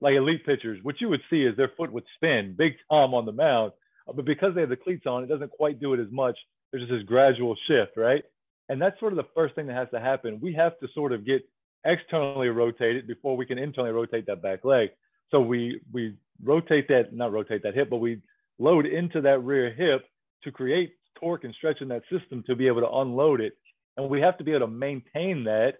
like 0.00 0.14
elite 0.14 0.44
pitchers, 0.44 0.80
what 0.82 1.00
you 1.00 1.08
would 1.08 1.20
see 1.30 1.44
is 1.44 1.56
their 1.56 1.72
foot 1.76 1.92
would 1.92 2.04
spin 2.16 2.54
big 2.56 2.72
time 2.90 3.14
on 3.14 3.26
the 3.26 3.32
mound, 3.32 3.72
uh, 4.08 4.12
but 4.12 4.24
because 4.24 4.54
they 4.54 4.62
have 4.62 4.70
the 4.70 4.76
cleats 4.76 5.06
on, 5.06 5.22
it 5.22 5.28
doesn't 5.28 5.50
quite 5.50 5.80
do 5.80 5.94
it 5.94 6.00
as 6.00 6.10
much. 6.10 6.36
There's 6.72 6.86
just 6.86 6.92
this 6.92 7.06
gradual 7.06 7.56
shift, 7.66 7.96
right? 7.96 8.22
And 8.68 8.80
that's 8.80 8.98
sort 9.00 9.12
of 9.12 9.16
the 9.16 9.28
first 9.34 9.54
thing 9.54 9.66
that 9.66 9.76
has 9.76 9.88
to 9.92 10.00
happen. 10.00 10.40
We 10.40 10.54
have 10.54 10.78
to 10.80 10.88
sort 10.94 11.12
of 11.12 11.26
get 11.26 11.42
externally 11.84 12.48
rotated 12.48 13.06
before 13.06 13.36
we 13.36 13.46
can 13.46 13.58
internally 13.58 13.92
rotate 13.92 14.26
that 14.26 14.42
back 14.42 14.64
leg. 14.64 14.90
So 15.30 15.40
we 15.40 15.80
we 15.92 16.16
rotate 16.42 16.88
that, 16.88 17.12
not 17.12 17.32
rotate 17.32 17.62
that 17.64 17.74
hip, 17.74 17.90
but 17.90 17.98
we 17.98 18.20
load 18.58 18.86
into 18.86 19.20
that 19.22 19.40
rear 19.40 19.72
hip 19.72 20.04
to 20.44 20.52
create 20.52 20.94
torque 21.18 21.44
and 21.44 21.54
stretch 21.54 21.80
in 21.80 21.88
that 21.88 22.02
system 22.10 22.44
to 22.46 22.54
be 22.54 22.66
able 22.66 22.80
to 22.80 22.90
unload 22.90 23.40
it 23.40 23.54
and 24.00 24.08
we 24.08 24.20
have 24.20 24.38
to 24.38 24.44
be 24.44 24.52
able 24.52 24.66
to 24.66 24.72
maintain 24.72 25.44
that 25.44 25.74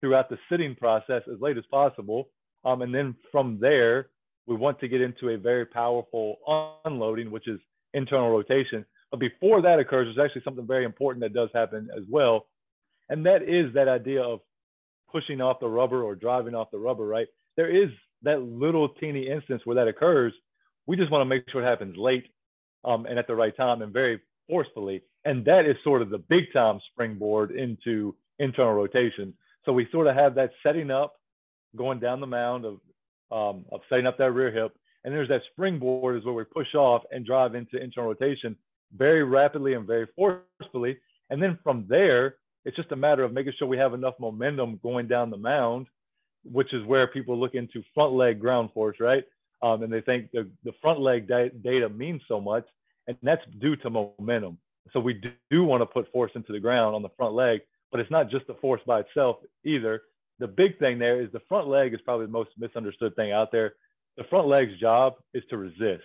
throughout 0.00 0.28
the 0.28 0.38
sitting 0.50 0.74
process 0.74 1.22
as 1.32 1.40
late 1.40 1.56
as 1.56 1.64
possible. 1.70 2.28
Um, 2.64 2.82
and 2.82 2.94
then 2.94 3.14
from 3.30 3.58
there, 3.60 4.08
we 4.46 4.56
want 4.56 4.80
to 4.80 4.88
get 4.88 5.00
into 5.00 5.30
a 5.30 5.38
very 5.38 5.64
powerful 5.64 6.36
unloading, 6.84 7.30
which 7.30 7.48
is 7.48 7.60
internal 7.94 8.30
rotation. 8.30 8.84
But 9.12 9.20
before 9.20 9.60
that 9.60 9.78
occurs, 9.78 10.06
there's 10.06 10.26
actually 10.26 10.42
something 10.42 10.66
very 10.66 10.84
important 10.84 11.22
that 11.22 11.34
does 11.34 11.50
happen 11.54 11.90
as 11.94 12.02
well. 12.08 12.46
And 13.10 13.26
that 13.26 13.42
is 13.42 13.72
that 13.74 13.86
idea 13.86 14.22
of 14.22 14.40
pushing 15.12 15.42
off 15.42 15.60
the 15.60 15.68
rubber 15.68 16.02
or 16.02 16.14
driving 16.14 16.54
off 16.54 16.70
the 16.72 16.78
rubber, 16.78 17.06
right? 17.06 17.26
There 17.56 17.68
is 17.70 17.90
that 18.22 18.40
little 18.40 18.88
teeny 18.88 19.28
instance 19.28 19.60
where 19.64 19.76
that 19.76 19.86
occurs. 19.86 20.32
We 20.86 20.96
just 20.96 21.10
want 21.12 21.20
to 21.20 21.26
make 21.26 21.44
sure 21.50 21.62
it 21.62 21.66
happens 21.66 21.94
late 21.98 22.24
um, 22.86 23.04
and 23.04 23.18
at 23.18 23.26
the 23.26 23.34
right 23.34 23.54
time 23.54 23.82
and 23.82 23.92
very 23.92 24.18
forcefully. 24.48 25.02
And 25.26 25.44
that 25.44 25.66
is 25.66 25.76
sort 25.84 26.00
of 26.00 26.08
the 26.08 26.18
big 26.18 26.44
time 26.54 26.80
springboard 26.90 27.50
into 27.50 28.16
internal 28.38 28.72
rotation. 28.72 29.34
So 29.66 29.74
we 29.74 29.86
sort 29.92 30.06
of 30.06 30.16
have 30.16 30.34
that 30.36 30.52
setting 30.62 30.90
up, 30.90 31.16
going 31.76 32.00
down 32.00 32.20
the 32.20 32.26
mound 32.26 32.64
of, 32.64 32.80
um, 33.30 33.66
of 33.70 33.82
setting 33.90 34.06
up 34.06 34.16
that 34.16 34.32
rear 34.32 34.50
hip. 34.50 34.74
And 35.04 35.12
there's 35.12 35.28
that 35.28 35.42
springboard 35.52 36.16
is 36.16 36.24
where 36.24 36.34
we 36.34 36.44
push 36.44 36.74
off 36.74 37.02
and 37.10 37.26
drive 37.26 37.54
into 37.54 37.76
internal 37.76 38.08
rotation 38.08 38.56
very 38.96 39.24
rapidly 39.24 39.74
and 39.74 39.86
very 39.86 40.06
forcefully. 40.16 40.98
And 41.30 41.42
then 41.42 41.58
from 41.62 41.86
there, 41.88 42.36
it's 42.64 42.76
just 42.76 42.92
a 42.92 42.96
matter 42.96 43.24
of 43.24 43.32
making 43.32 43.54
sure 43.58 43.66
we 43.66 43.78
have 43.78 43.94
enough 43.94 44.14
momentum 44.20 44.78
going 44.82 45.08
down 45.08 45.30
the 45.30 45.36
mound, 45.36 45.86
which 46.44 46.72
is 46.72 46.84
where 46.86 47.06
people 47.06 47.38
look 47.38 47.54
into 47.54 47.82
front 47.94 48.12
leg 48.12 48.40
ground 48.40 48.70
force, 48.72 48.96
right? 49.00 49.24
Um, 49.62 49.82
and 49.82 49.92
they 49.92 50.00
think 50.00 50.30
the, 50.32 50.48
the 50.64 50.72
front 50.80 51.00
leg 51.00 51.28
data 51.28 51.88
means 51.88 52.22
so 52.28 52.40
much, 52.40 52.66
and 53.06 53.16
that's 53.22 53.42
due 53.60 53.76
to 53.76 53.90
momentum. 53.90 54.58
So 54.92 55.00
we 55.00 55.14
do, 55.14 55.30
do 55.50 55.64
want 55.64 55.80
to 55.82 55.86
put 55.86 56.10
force 56.12 56.32
into 56.34 56.52
the 56.52 56.60
ground 56.60 56.94
on 56.94 57.02
the 57.02 57.08
front 57.16 57.34
leg, 57.34 57.60
but 57.90 58.00
it's 58.00 58.10
not 58.10 58.30
just 58.30 58.46
the 58.46 58.54
force 58.54 58.80
by 58.86 59.00
itself 59.00 59.36
either. 59.64 60.02
The 60.38 60.48
big 60.48 60.78
thing 60.78 60.98
there 60.98 61.20
is 61.20 61.30
the 61.32 61.42
front 61.48 61.68
leg 61.68 61.94
is 61.94 62.00
probably 62.04 62.26
the 62.26 62.32
most 62.32 62.50
misunderstood 62.58 63.14
thing 63.14 63.32
out 63.32 63.52
there. 63.52 63.74
The 64.16 64.24
front 64.24 64.48
leg's 64.48 64.78
job 64.80 65.14
is 65.34 65.44
to 65.50 65.56
resist. 65.56 66.04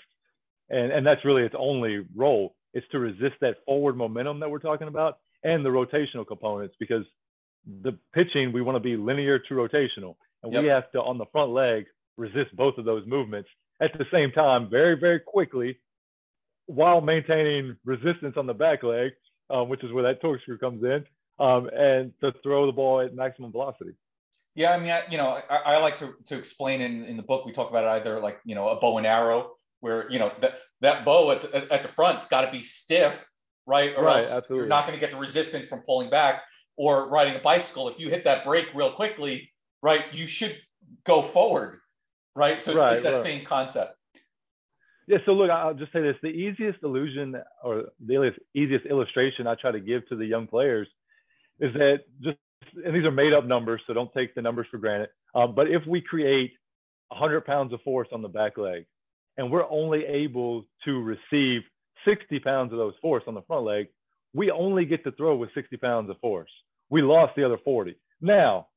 And, 0.69 0.91
and 0.91 1.05
that's 1.05 1.25
really 1.25 1.43
its 1.43 1.55
only 1.57 2.05
role 2.15 2.55
is 2.77 2.83
to 2.91 2.99
resist 2.99 3.35
that 3.41 3.57
forward 3.65 3.97
momentum 3.97 4.39
that 4.39 4.49
we're 4.49 4.59
talking 4.59 4.87
about 4.87 5.17
and 5.43 5.65
the 5.65 5.69
rotational 5.69 6.25
components 6.25 6.75
because 6.79 7.03
the 7.83 7.97
pitching 8.13 8.53
we 8.53 8.61
want 8.61 8.75
to 8.75 8.79
be 8.79 8.95
linear 8.95 9.39
to 9.39 9.53
rotational. 9.55 10.15
And 10.43 10.53
yep. 10.53 10.61
we 10.61 10.69
have 10.69 10.91
to 10.91 11.01
on 11.01 11.17
the 11.17 11.25
front 11.31 11.51
leg 11.51 11.85
resist 12.17 12.55
both 12.55 12.77
of 12.77 12.85
those 12.85 13.05
movements. 13.07 13.49
At 13.81 13.97
the 13.97 14.05
same 14.11 14.31
time 14.31 14.69
very 14.69 14.95
very 14.97 15.19
quickly 15.19 15.79
while 16.67 17.01
maintaining 17.01 17.77
resistance 17.83 18.35
on 18.37 18.45
the 18.45 18.53
back 18.53 18.83
leg 18.83 19.11
um, 19.49 19.69
which 19.69 19.83
is 19.83 19.91
where 19.91 20.03
that 20.03 20.21
torque 20.21 20.41
screw 20.41 20.57
comes 20.57 20.83
in 20.83 21.03
um, 21.39 21.69
and 21.73 22.13
to 22.21 22.33
throw 22.43 22.65
the 22.65 22.71
ball 22.71 22.99
at 23.01 23.15
maximum 23.15 23.51
velocity. 23.51 23.91
Yeah 24.55 24.71
i 24.71 24.79
mean 24.79 24.91
I, 24.91 25.03
you 25.09 25.17
know 25.17 25.39
I, 25.49 25.55
I, 25.57 25.77
like 25.77 25.97
to, 25.99 26.13
to 26.27 26.37
explain 26.37 26.81
in, 26.81 27.05
in 27.05 27.17
the 27.17 27.23
book 27.23 27.45
we 27.45 27.51
talk 27.51 27.69
about 27.69 27.83
it 27.83 27.89
either 28.01 28.19
like 28.19 28.39
you 28.43 28.55
know 28.55 28.69
a 28.69 28.79
bow 28.79 28.97
and 28.97 29.07
arrow 29.07 29.51
where 29.79 30.11
you 30.11 30.19
know 30.19 30.31
that, 30.41 30.53
that 30.81 31.05
bow 31.05 31.31
at 31.31 31.41
the, 31.41 31.73
at 31.73 31.81
the 31.81 31.87
front's 31.87 32.27
got 32.27 32.41
to 32.41 32.51
be 32.51 32.61
stiff 32.61 33.29
right? 33.67 33.93
Or 33.95 34.05
right, 34.05 34.23
else 34.23 34.31
absolutely. 34.31 34.57
you're 34.57 34.67
not 34.67 34.87
going 34.87 34.97
to 34.97 34.99
get 34.99 35.11
the 35.11 35.17
resistance 35.17 35.67
from 35.67 35.81
pulling 35.81 36.09
back. 36.09 36.41
Or 36.79 37.09
riding 37.09 37.35
a 37.35 37.39
bicycle, 37.39 37.89
if 37.89 37.99
you 37.99 38.09
hit 38.09 38.23
that 38.25 38.45
brake 38.45 38.69
real 38.75 38.91
quickly, 38.91 39.51
right, 39.81 40.05
you 40.13 40.27
should 40.27 40.55
go 41.05 41.23
forward, 41.23 41.79
right? 42.35 42.63
So 42.63 42.71
it's, 42.71 42.79
right, 42.79 42.93
it's 42.93 43.03
that 43.03 43.13
right. 43.13 43.19
same 43.19 43.45
concept. 43.45 43.95
Yeah. 45.07 45.17
So 45.25 45.33
look, 45.33 45.49
I'll 45.49 45.73
just 45.73 45.91
say 45.91 46.01
this: 46.01 46.15
the 46.21 46.29
easiest 46.29 46.83
illusion 46.83 47.35
or 47.63 47.85
the 48.05 48.31
easiest 48.53 48.85
illustration 48.85 49.47
I 49.47 49.55
try 49.55 49.71
to 49.71 49.79
give 49.79 50.07
to 50.09 50.15
the 50.15 50.25
young 50.27 50.45
players 50.45 50.87
is 51.59 51.73
that 51.73 52.01
just, 52.21 52.37
and 52.85 52.95
these 52.95 53.05
are 53.05 53.11
made 53.11 53.33
up 53.33 53.43
numbers, 53.43 53.81
so 53.87 53.93
don't 53.95 54.13
take 54.13 54.35
the 54.35 54.43
numbers 54.43 54.67
for 54.69 54.77
granted. 54.77 55.09
Um, 55.33 55.55
but 55.55 55.71
if 55.71 55.83
we 55.87 55.99
create 55.99 56.51
100 57.07 57.43
pounds 57.43 57.73
of 57.73 57.81
force 57.81 58.09
on 58.11 58.21
the 58.21 58.29
back 58.29 58.59
leg, 58.59 58.85
and 59.37 59.51
we're 59.51 59.69
only 59.69 60.05
able 60.05 60.65
to 60.85 61.01
receive 61.01 61.61
60 62.05 62.39
pounds 62.39 62.71
of 62.71 62.77
those 62.77 62.93
force 63.01 63.23
on 63.27 63.33
the 63.33 63.41
front 63.43 63.65
leg, 63.65 63.87
we 64.33 64.51
only 64.51 64.85
get 64.85 65.03
to 65.03 65.11
throw 65.11 65.35
with 65.35 65.49
60 65.53 65.77
pounds 65.77 66.09
of 66.09 66.19
force. 66.19 66.49
We 66.89 67.01
lost 67.01 67.35
the 67.35 67.45
other 67.45 67.57
40. 67.63 67.95
Now, 68.21 68.67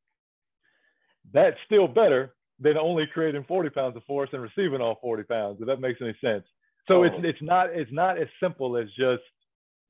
that's 1.33 1.57
still 1.67 1.89
better 1.89 2.35
than 2.59 2.77
only 2.77 3.07
creating 3.07 3.45
40 3.49 3.71
pounds 3.71 3.97
of 3.97 4.05
force 4.05 4.31
and 4.33 4.43
receiving 4.43 4.81
all 4.81 4.99
40 5.01 5.23
pounds, 5.25 5.59
if 5.61 5.67
that 5.67 5.81
makes 5.81 6.01
any 6.03 6.17
sense. 6.23 6.45
So 6.89 7.01
oh. 7.01 7.03
it's 7.05 7.17
it's 7.19 7.43
not 7.43 7.71
it's 7.71 7.93
not 7.93 8.19
as 8.19 8.29
simple 8.43 8.77
as 8.77 8.87
just 8.99 9.23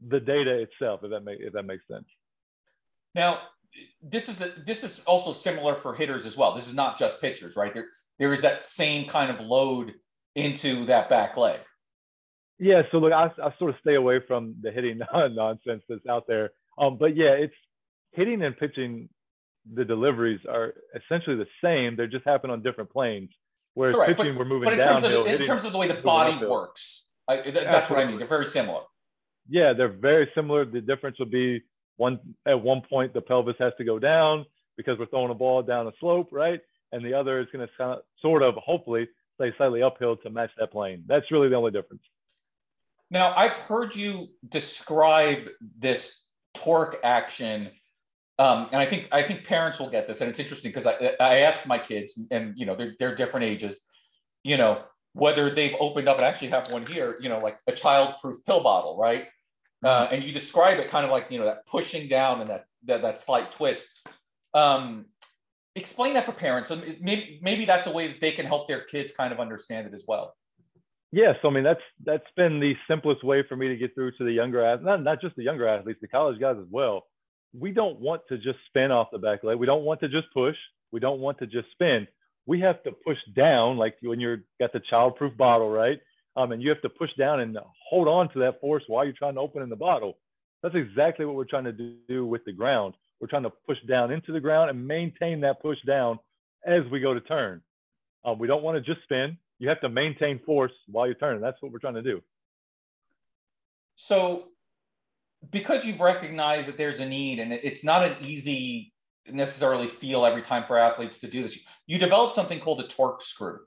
the 0.07 0.21
data 0.21 0.61
itself, 0.61 1.00
if 1.03 1.11
that 1.11 1.25
make 1.25 1.39
if 1.41 1.53
that 1.53 1.65
makes 1.65 1.85
sense. 1.91 2.05
Now, 3.15 3.41
this 4.03 4.29
is 4.29 4.39
the, 4.39 4.53
this 4.67 4.85
is 4.85 5.00
also 5.00 5.33
similar 5.33 5.75
for 5.75 5.95
hitters 5.95 6.27
as 6.27 6.37
well. 6.37 6.55
This 6.55 6.69
is 6.69 6.75
not 6.75 6.99
just 6.99 7.21
pitchers, 7.21 7.57
right? 7.57 7.73
There 7.73 7.87
there 8.19 8.35
is 8.35 8.43
that 8.43 8.65
same 8.65 9.09
kind 9.09 9.31
of 9.31 9.41
load 9.41 9.95
into 10.35 10.87
that 10.87 11.09
back 11.09 11.37
leg. 11.37 11.61
Yeah, 12.59 12.83
so 12.93 12.99
look, 12.99 13.13
I, 13.13 13.31
I 13.43 13.55
sort 13.59 13.71
of 13.71 13.77
stay 13.81 13.95
away 13.95 14.21
from 14.27 14.55
the 14.61 14.71
hitting 14.71 15.01
nonsense 15.13 15.83
that's 15.89 16.07
out 16.09 16.27
there. 16.29 16.51
Um, 16.79 16.99
but 16.99 17.17
yeah, 17.17 17.31
it's 17.31 17.55
hitting 18.13 18.43
and 18.43 18.57
pitching. 18.57 19.09
The 19.75 19.85
deliveries 19.85 20.41
are 20.49 20.75
essentially 20.95 21.37
the 21.37 21.47
same. 21.63 21.97
They 21.97 22.07
just 22.07 22.25
happen 22.25 22.51
on 22.51 22.63
different 22.63 22.91
planes. 22.91 23.31
Whereas 23.75 23.95
Correct, 23.95 24.19
pitching, 24.19 24.35
but, 24.35 24.39
we're 24.41 24.45
moving 24.47 24.67
but 24.67 24.73
in 24.75 24.79
downhill. 24.81 25.25
Terms 25.25 25.35
of, 25.35 25.41
in 25.41 25.47
terms 25.47 25.65
of 25.65 25.73
the 25.73 25.79
way 25.79 25.89
the 25.89 25.95
body 25.95 26.33
uphill. 26.33 26.51
works, 26.51 27.09
I, 27.29 27.37
that, 27.37 27.55
that's 27.55 27.67
Absolutely. 27.67 27.95
what 27.95 28.03
I 28.03 28.09
mean. 28.09 28.19
They're 28.19 28.29
very 28.29 28.47
similar. 28.47 28.81
Yeah, 29.49 29.73
they're 29.73 29.89
very 29.89 30.31
similar. 30.35 30.65
The 30.65 30.81
difference 30.81 31.19
would 31.19 31.31
be 31.31 31.63
one 31.97 32.19
at 32.47 32.61
one 32.61 32.83
point 32.89 33.15
the 33.15 33.21
pelvis 33.21 33.57
has 33.59 33.73
to 33.79 33.85
go 33.85 33.99
down 33.99 34.47
because 34.77 34.99
we're 34.99 35.07
throwing 35.07 35.31
a 35.31 35.35
ball 35.35 35.63
down 35.63 35.87
a 35.87 35.93
slope, 36.01 36.29
right? 36.33 36.61
And 36.93 37.05
the 37.05 37.15
other 37.15 37.41
is 37.41 37.47
going 37.53 37.67
to 37.67 37.99
sort 38.21 38.43
of, 38.43 38.55
hopefully, 38.55 39.09
stay 39.41 39.57
slightly 39.57 39.83
uphill 39.83 40.17
to 40.19 40.31
match 40.31 40.51
that 40.59 40.71
plane. 40.71 41.05
That's 41.07 41.31
really 41.31 41.49
the 41.49 41.57
only 41.57 41.71
difference. 41.71 42.03
Now, 43.11 43.35
I've 43.37 43.53
heard 43.53 43.97
you 43.97 44.29
describe 44.49 45.49
this 45.79 46.25
torque 46.55 46.99
action, 47.03 47.71
um, 48.39 48.69
and 48.73 48.81
I 48.81 48.87
think 48.87 49.09
I 49.11 49.23
think 49.23 49.45
parents 49.45 49.81
will 49.81 49.91
get 49.91 50.07
this, 50.07 50.21
and 50.21 50.31
it's 50.31 50.39
interesting 50.39 50.71
because 50.71 50.87
I, 50.87 51.17
I 51.19 51.39
asked 51.39 51.67
my 51.67 51.79
kids, 51.79 52.21
and 52.31 52.57
you 52.57 52.67
know 52.67 52.77
they're, 52.77 52.95
they're 52.99 53.17
different 53.17 53.47
ages, 53.47 53.81
you 54.45 54.57
know 54.57 54.83
whether 55.13 55.51
they've 55.51 55.75
opened 55.81 56.09
up. 56.09 56.19
and 56.19 56.27
I 56.27 56.29
actually 56.29 56.51
have 56.51 56.71
one 56.71 56.87
here, 56.87 57.17
you 57.21 57.29
know, 57.29 57.41
like 57.41 57.59
a 57.67 57.73
child-proof 57.73 58.45
pill 58.47 58.63
bottle, 58.63 58.97
right? 58.97 59.27
Uh, 59.85 60.07
and 60.13 60.23
you 60.23 60.33
describe 60.33 60.79
it 60.79 60.89
kind 60.89 61.05
of 61.05 61.11
like 61.11 61.27
you 61.31 61.39
know 61.39 61.47
that 61.47 61.67
pushing 61.67 62.07
down 62.07 62.41
and 62.41 62.51
that 62.51 62.65
that, 62.85 63.03
that 63.03 63.19
slight 63.19 63.51
twist. 63.51 63.89
Um, 64.55 65.07
explain 65.77 66.15
that 66.15 66.27
for 66.27 66.33
parents, 66.33 66.71
and 66.71 66.97
maybe 67.00 67.39
maybe 67.43 67.65
that's 67.65 67.87
a 67.87 67.91
way 67.91 68.09
that 68.09 68.21
they 68.21 68.33
can 68.33 68.47
help 68.47 68.69
their 68.69 68.83
kids 68.83 69.12
kind 69.12 69.33
of 69.33 69.41
understand 69.41 69.87
it 69.87 69.95
as 69.95 70.05
well. 70.07 70.35
Yes, 71.12 71.37
I 71.45 71.50
mean 71.50 71.65
that's 71.65 71.81
that's 72.05 72.31
been 72.37 72.61
the 72.61 72.75
simplest 72.89 73.25
way 73.25 73.43
for 73.49 73.57
me 73.57 73.69
to 73.69 73.77
get 73.77 73.95
through 73.95 74.12
to 74.12 74.25
the 74.25 74.33
younger 74.33 74.65
athletes, 74.65 74.87
not 74.87 75.03
not 75.03 75.21
just 75.21 75.37
the 75.37 75.43
younger 75.43 75.67
athletes, 75.67 75.99
the 76.00 76.09
college 76.09 76.41
guys 76.41 76.57
as 76.59 76.69
well. 76.71 77.07
We 77.53 77.73
don't 77.73 77.99
want 77.99 78.23
to 78.29 78.37
just 78.37 78.59
spin 78.69 78.93
off 78.93 79.09
the 79.11 79.19
back 79.19 79.43
leg. 79.43 79.59
We 79.59 79.67
don't 79.67 79.83
want 79.83 80.00
to 80.00 80.09
just 80.09 80.33
push. 80.33 80.57
We 80.93 81.00
don't 81.00 81.21
want 81.21 81.39
to 81.39 81.47
just 81.47 81.71
spin. 81.73 82.07
We 82.47 82.61
have 82.61 82.83
to 82.85 82.93
push 82.93 83.19
down, 83.35 83.77
like 83.77 83.97
when 84.03 84.21
you're 84.21 84.45
got 84.61 84.73
the 84.73 84.81
childproof 84.93 85.37
bottle, 85.37 85.71
right? 85.71 85.99
Um, 86.37 86.53
and 86.53 86.62
you 86.62 86.69
have 86.69 86.83
to 86.83 86.89
push 86.89 87.11
down 87.19 87.41
and 87.41 87.59
hold 87.89 88.07
on 88.07 88.33
to 88.33 88.39
that 88.41 88.61
force 88.61 88.85
while 88.87 89.05
you're 89.05 89.12
trying 89.12 89.35
to 89.35 89.41
open 89.41 89.62
in 89.62 89.69
the 89.69 89.77
bottle. 89.77 90.17
That's 90.62 90.77
exactly 90.77 91.27
what 91.27 91.35
we're 91.35 91.45
trying 91.45 91.65
to 91.65 91.97
do 92.09 92.25
with 92.25 92.45
the 92.45 92.53
ground. 92.53 92.95
We're 93.21 93.29
trying 93.29 93.43
to 93.43 93.53
push 93.67 93.79
down 93.89 94.11
into 94.11 94.33
the 94.33 94.41
ground 94.41 94.71
and 94.71 94.87
maintain 94.87 95.41
that 95.41 95.61
push 95.61 95.79
down 95.87 96.19
as 96.65 96.83
we 96.91 97.00
go 97.00 97.15
to 97.15 97.21
turn. 97.21 97.62
Um, 98.25 98.39
we 98.39 98.47
don't 98.47 98.62
want 98.62 98.77
to 98.77 98.95
just 98.95 99.03
spin 99.05 99.39
you 99.61 99.69
have 99.69 99.81
to 99.83 99.89
maintain 99.89 100.41
force 100.41 100.73
while 100.89 101.07
you're 101.07 101.15
turning. 101.15 101.41
That's 101.41 101.61
what 101.62 101.71
we're 101.71 101.79
trying 101.79 101.95
to 101.95 102.03
do. 102.03 102.23
So, 103.95 104.45
because 105.53 105.85
you've 105.85 106.00
recognized 106.00 106.67
that 106.67 106.79
there's 106.79 106.99
a 106.99 107.07
need, 107.07 107.39
and 107.39 107.53
it's 107.53 107.85
not 107.85 108.03
an 108.03 108.17
easy 108.23 108.93
necessarily 109.31 109.87
feel 109.87 110.25
every 110.25 110.43
time 110.43 110.65
for 110.67 110.79
athletes 110.79 111.21
to 111.21 111.29
do 111.29 111.43
this, 111.43 111.59
you 111.87 111.99
developed 111.99 112.35
something 112.35 112.59
called 112.59 112.81
a 112.81 112.89
torque 112.89 113.23
screw. 113.23 113.61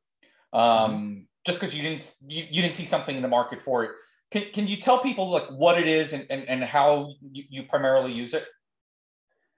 Um, 0.52 0.62
mm-hmm. 0.62 1.20
Just 1.46 1.60
because 1.60 1.76
you 1.76 1.84
didn't 1.84 2.12
you, 2.28 2.46
you 2.50 2.62
didn't 2.64 2.76
see 2.76 2.86
something 2.86 3.16
in 3.16 3.22
the 3.22 3.28
market 3.28 3.62
for 3.62 3.84
it, 3.84 3.92
can, 4.32 4.46
can 4.52 4.68
you 4.68 4.78
tell 4.78 4.98
people 4.98 5.30
like 5.30 5.48
what 5.50 5.78
it 5.78 5.88
is 5.88 6.14
and, 6.14 6.26
and, 6.32 6.50
and 6.50 6.64
how 6.64 7.14
you, 7.22 7.44
you 7.50 7.64
primarily 7.64 8.12
use 8.12 8.34
it? 8.34 8.46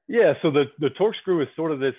Yeah, 0.08 0.34
so 0.42 0.52
the, 0.52 0.66
the 0.80 0.92
torque 0.92 1.16
screw 1.22 1.42
is 1.42 1.48
sort 1.56 1.72
of 1.72 1.80
this 1.80 1.96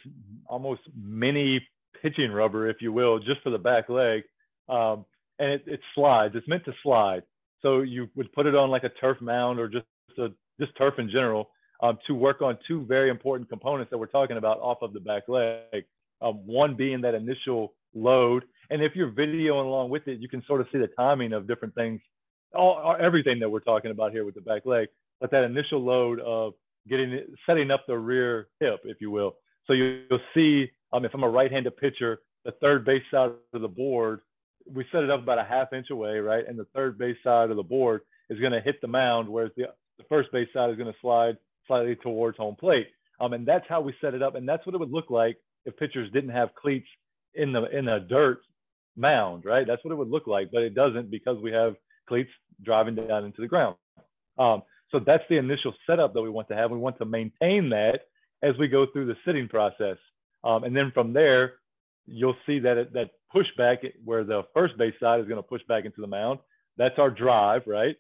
almost 0.46 0.82
mini 0.96 1.66
pitching 2.00 2.30
rubber, 2.30 2.68
if 2.68 2.76
you 2.80 2.92
will, 2.92 3.18
just 3.18 3.42
for 3.42 3.50
the 3.50 3.58
back 3.58 3.88
leg. 3.88 4.22
Um, 4.68 5.04
and 5.38 5.50
it, 5.52 5.64
it 5.66 5.80
slides. 5.94 6.34
It's 6.36 6.48
meant 6.48 6.64
to 6.66 6.72
slide. 6.82 7.22
So 7.62 7.80
you 7.80 8.08
would 8.14 8.32
put 8.32 8.46
it 8.46 8.54
on 8.54 8.70
like 8.70 8.84
a 8.84 8.88
turf 8.88 9.20
mound 9.20 9.58
or 9.58 9.68
just 9.68 9.86
a, 10.18 10.28
just 10.60 10.76
turf 10.78 10.94
in 10.98 11.08
general 11.10 11.50
um, 11.82 11.98
to 12.06 12.14
work 12.14 12.42
on 12.42 12.58
two 12.66 12.84
very 12.84 13.10
important 13.10 13.48
components 13.48 13.90
that 13.90 13.98
we're 13.98 14.06
talking 14.06 14.36
about 14.36 14.58
off 14.60 14.78
of 14.82 14.92
the 14.92 15.00
back 15.00 15.24
leg. 15.28 15.84
Um, 16.22 16.46
one 16.46 16.76
being 16.76 17.02
that 17.02 17.14
initial 17.14 17.74
load, 17.94 18.44
and 18.70 18.82
if 18.82 18.92
you're 18.94 19.10
videoing 19.10 19.66
along 19.66 19.90
with 19.90 20.08
it, 20.08 20.18
you 20.18 20.28
can 20.28 20.42
sort 20.46 20.60
of 20.60 20.66
see 20.72 20.78
the 20.78 20.88
timing 20.98 21.32
of 21.32 21.46
different 21.46 21.74
things, 21.74 22.00
all, 22.54 22.96
everything 22.98 23.38
that 23.40 23.50
we're 23.50 23.60
talking 23.60 23.90
about 23.90 24.12
here 24.12 24.24
with 24.24 24.34
the 24.34 24.40
back 24.40 24.64
leg. 24.64 24.88
But 25.20 25.30
that 25.32 25.44
initial 25.44 25.84
load 25.84 26.20
of 26.20 26.54
getting 26.88 27.12
it, 27.12 27.30
setting 27.46 27.70
up 27.70 27.84
the 27.86 27.96
rear 27.96 28.48
hip, 28.60 28.80
if 28.84 29.00
you 29.00 29.10
will. 29.10 29.36
So 29.66 29.72
you, 29.72 30.02
will 30.10 30.20
see 30.34 30.70
um, 30.92 31.04
if 31.04 31.12
I'm 31.14 31.22
a 31.22 31.28
right-handed 31.28 31.76
pitcher, 31.76 32.20
the 32.44 32.52
third 32.60 32.84
base 32.84 33.02
side 33.10 33.30
of 33.52 33.60
the 33.60 33.68
board, 33.68 34.20
we 34.72 34.84
set 34.92 35.02
it 35.02 35.10
up 35.10 35.22
about 35.22 35.38
a 35.38 35.44
half 35.44 35.72
inch 35.72 35.90
away, 35.90 36.18
right? 36.18 36.44
And 36.46 36.58
the 36.58 36.66
third 36.74 36.98
base 36.98 37.16
side 37.22 37.50
of 37.50 37.56
the 37.56 37.62
board 37.62 38.02
is 38.30 38.38
going 38.40 38.52
to 38.52 38.60
hit 38.60 38.80
the 38.80 38.88
mound, 38.88 39.28
whereas 39.28 39.52
the, 39.56 39.64
the 39.98 40.04
first 40.08 40.30
base 40.32 40.48
side 40.52 40.70
is 40.70 40.76
going 40.76 40.92
to 40.92 40.98
slide 41.00 41.36
slightly 41.66 41.96
towards 41.96 42.36
home 42.36 42.56
plate. 42.58 42.88
Um, 43.20 43.32
and 43.32 43.46
that's 43.46 43.64
how 43.68 43.80
we 43.80 43.94
set 44.00 44.14
it 44.14 44.22
up. 44.22 44.34
And 44.34 44.48
that's 44.48 44.64
what 44.66 44.74
it 44.74 44.78
would 44.78 44.92
look 44.92 45.10
like 45.10 45.38
if 45.64 45.76
pitchers 45.76 46.10
didn't 46.12 46.30
have 46.30 46.54
cleats 46.54 46.86
in 47.34 47.52
the 47.52 47.64
in 47.76 47.88
a 47.88 48.00
dirt 48.00 48.38
mound, 48.96 49.44
right? 49.44 49.66
That's 49.66 49.84
what 49.84 49.92
it 49.92 49.96
would 49.96 50.08
look 50.08 50.26
like, 50.26 50.50
but 50.52 50.62
it 50.62 50.74
doesn't 50.74 51.10
because 51.10 51.38
we 51.42 51.52
have 51.52 51.74
cleats 52.08 52.30
driving 52.62 52.94
down 52.94 53.24
into 53.24 53.40
the 53.40 53.48
ground. 53.48 53.76
Um, 54.38 54.62
so 54.96 55.04
that's 55.04 55.24
the 55.28 55.36
initial 55.36 55.74
setup 55.86 56.14
that 56.14 56.22
we 56.22 56.30
want 56.30 56.48
to 56.48 56.56
have. 56.56 56.70
We 56.70 56.78
want 56.78 56.98
to 56.98 57.04
maintain 57.04 57.68
that 57.70 58.00
as 58.42 58.54
we 58.58 58.68
go 58.68 58.86
through 58.92 59.06
the 59.06 59.16
sitting 59.26 59.48
process. 59.48 59.96
Um, 60.42 60.64
and 60.64 60.74
then 60.74 60.90
from 60.94 61.12
there, 61.12 61.54
you'll 62.06 62.36
see 62.46 62.60
that 62.60 62.92
that 62.94 63.10
pushback 63.34 63.78
where 64.04 64.24
the 64.24 64.42
first 64.54 64.78
base 64.78 64.94
side 65.00 65.20
is 65.20 65.26
going 65.26 65.36
to 65.36 65.42
push 65.42 65.62
back 65.68 65.84
into 65.84 66.00
the 66.00 66.06
mound. 66.06 66.38
That's 66.78 66.98
our 66.98 67.10
drive, 67.10 67.62
right? 67.66 67.96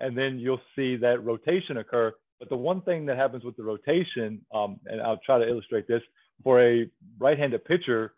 And 0.00 0.16
then 0.16 0.38
you'll 0.38 0.60
see 0.76 0.96
that 0.96 1.24
rotation 1.24 1.78
occur. 1.78 2.12
But 2.38 2.50
the 2.50 2.56
one 2.56 2.82
thing 2.82 3.06
that 3.06 3.16
happens 3.16 3.42
with 3.42 3.56
the 3.56 3.64
rotation, 3.64 4.44
um, 4.54 4.78
and 4.86 5.00
I'll 5.00 5.20
try 5.24 5.38
to 5.38 5.48
illustrate 5.48 5.88
this 5.88 6.02
for 6.44 6.62
a 6.62 6.88
right-handed 7.18 7.64
pitcher, 7.64 8.14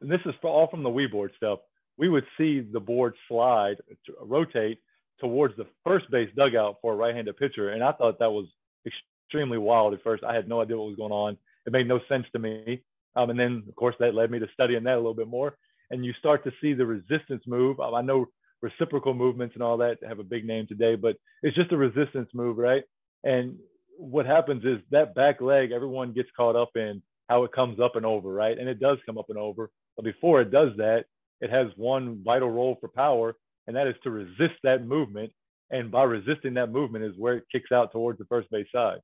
this 0.00 0.20
is 0.26 0.34
all 0.42 0.66
from 0.68 0.82
the 0.82 0.90
Wii 0.90 1.10
board 1.10 1.32
stuff. 1.36 1.60
We 1.96 2.08
would 2.08 2.24
see 2.36 2.60
the 2.60 2.80
board 2.80 3.14
slide, 3.28 3.76
rotate 4.20 4.80
towards 5.20 5.56
the 5.56 5.66
first 5.84 6.10
base 6.10 6.30
dugout 6.36 6.76
for 6.82 6.92
a 6.92 6.96
right-handed 6.96 7.36
pitcher, 7.36 7.70
and 7.70 7.82
I 7.82 7.92
thought 7.92 8.18
that 8.18 8.30
was 8.30 8.46
extremely 8.86 9.58
wild 9.58 9.94
at 9.94 10.02
first. 10.02 10.24
I 10.24 10.34
had 10.34 10.48
no 10.48 10.60
idea 10.60 10.76
what 10.76 10.88
was 10.88 10.96
going 10.96 11.12
on. 11.12 11.36
It 11.66 11.72
made 11.72 11.88
no 11.88 12.00
sense 12.08 12.26
to 12.32 12.38
me. 12.38 12.82
Um, 13.16 13.30
and 13.30 13.38
then, 13.38 13.62
of 13.68 13.76
course, 13.76 13.94
that 14.00 14.14
led 14.14 14.30
me 14.30 14.38
to 14.40 14.48
studying 14.52 14.84
that 14.84 14.94
a 14.94 14.96
little 14.96 15.14
bit 15.14 15.28
more. 15.28 15.56
And 15.90 16.04
you 16.04 16.12
start 16.14 16.44
to 16.44 16.52
see 16.60 16.74
the 16.74 16.86
resistance 16.86 17.42
move. 17.46 17.78
Um, 17.80 17.94
I 17.94 18.02
know 18.02 18.26
reciprocal 18.60 19.14
movements 19.14 19.54
and 19.54 19.62
all 19.62 19.76
that 19.78 19.98
have 20.06 20.18
a 20.18 20.24
big 20.24 20.46
name 20.46 20.66
today, 20.66 20.96
but 20.96 21.16
it's 21.42 21.56
just 21.56 21.72
a 21.72 21.76
resistance 21.76 22.28
move, 22.34 22.58
right? 22.58 22.82
And 23.22 23.56
what 23.96 24.26
happens 24.26 24.64
is 24.64 24.78
that 24.90 25.14
back 25.14 25.40
leg, 25.40 25.70
everyone 25.70 26.12
gets 26.12 26.30
caught 26.36 26.56
up 26.56 26.70
in 26.74 27.02
how 27.28 27.44
it 27.44 27.52
comes 27.52 27.78
up 27.78 27.96
and 27.96 28.04
over, 28.04 28.32
right? 28.32 28.58
And 28.58 28.68
it 28.68 28.80
does 28.80 28.98
come 29.06 29.18
up 29.18 29.26
and 29.28 29.38
over. 29.38 29.70
But 29.96 30.04
before 30.04 30.40
it 30.40 30.50
does 30.50 30.70
that, 30.78 31.04
it 31.40 31.50
has 31.50 31.68
one 31.76 32.22
vital 32.24 32.50
role 32.50 32.76
for 32.80 32.88
power, 32.88 33.36
and 33.66 33.76
that 33.76 33.86
is 33.86 33.94
to 34.02 34.10
resist 34.10 34.54
that 34.62 34.86
movement. 34.86 35.32
And 35.70 35.90
by 35.90 36.04
resisting 36.04 36.54
that 36.54 36.70
movement 36.70 37.04
is 37.04 37.14
where 37.16 37.36
it 37.36 37.44
kicks 37.50 37.72
out 37.72 37.90
towards 37.92 38.18
the 38.18 38.26
first 38.26 38.50
base 38.50 38.66
side. 38.72 38.98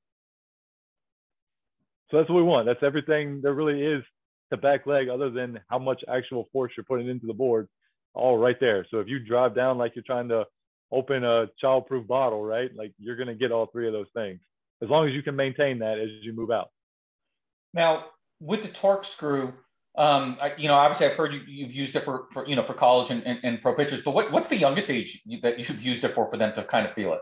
So 2.09 2.17
that's 2.17 2.29
what 2.29 2.37
we 2.37 2.43
want. 2.43 2.65
That's 2.65 2.83
everything 2.83 3.41
there 3.41 3.53
really 3.53 3.81
is 3.81 4.03
to 4.51 4.57
back 4.57 4.85
leg, 4.85 5.09
other 5.09 5.29
than 5.29 5.59
how 5.69 5.79
much 5.79 6.03
actual 6.07 6.47
force 6.51 6.73
you're 6.75 6.83
putting 6.83 7.07
into 7.07 7.25
the 7.25 7.33
board, 7.33 7.67
all 8.13 8.37
right 8.37 8.59
there. 8.59 8.85
So 8.91 8.99
if 8.99 9.07
you 9.07 9.19
drive 9.19 9.55
down 9.55 9.77
like 9.77 9.93
you're 9.95 10.03
trying 10.05 10.29
to 10.29 10.45
open 10.91 11.23
a 11.23 11.47
childproof 11.63 12.05
bottle, 12.05 12.43
right? 12.43 12.69
Like 12.75 12.93
you're 12.99 13.15
going 13.15 13.27
to 13.27 13.35
get 13.35 13.51
all 13.51 13.67
three 13.67 13.87
of 13.87 13.93
those 13.93 14.09
things 14.13 14.41
as 14.83 14.89
long 14.89 15.07
as 15.07 15.13
you 15.13 15.23
can 15.23 15.35
maintain 15.35 15.79
that 15.79 15.99
as 15.99 16.09
you 16.21 16.33
move 16.33 16.51
out. 16.51 16.69
Now, 17.73 18.05
with 18.39 18.63
the 18.63 18.67
torque 18.67 19.05
screw, 19.05 19.53
um, 19.97 20.37
I, 20.41 20.53
you 20.57 20.67
know, 20.67 20.75
obviously 20.75 21.07
I've 21.07 21.15
heard 21.15 21.33
you, 21.33 21.65
have 21.65 21.73
used 21.73 21.95
it 21.95 22.03
for, 22.03 22.27
for, 22.31 22.47
you 22.47 22.55
know, 22.55 22.63
for 22.63 22.73
college 22.73 23.11
and, 23.11 23.23
and, 23.25 23.39
and 23.43 23.61
pro 23.61 23.73
pitchers, 23.73 24.01
but 24.01 24.11
what, 24.11 24.31
what's 24.31 24.47
the 24.47 24.57
youngest 24.57 24.89
age 24.89 25.21
that 25.41 25.59
you've 25.59 25.81
used 25.81 26.03
it 26.03 26.13
for, 26.13 26.29
for 26.29 26.37
them 26.37 26.53
to 26.55 26.63
kind 26.63 26.85
of 26.85 26.93
feel 26.93 27.13
it? 27.13 27.19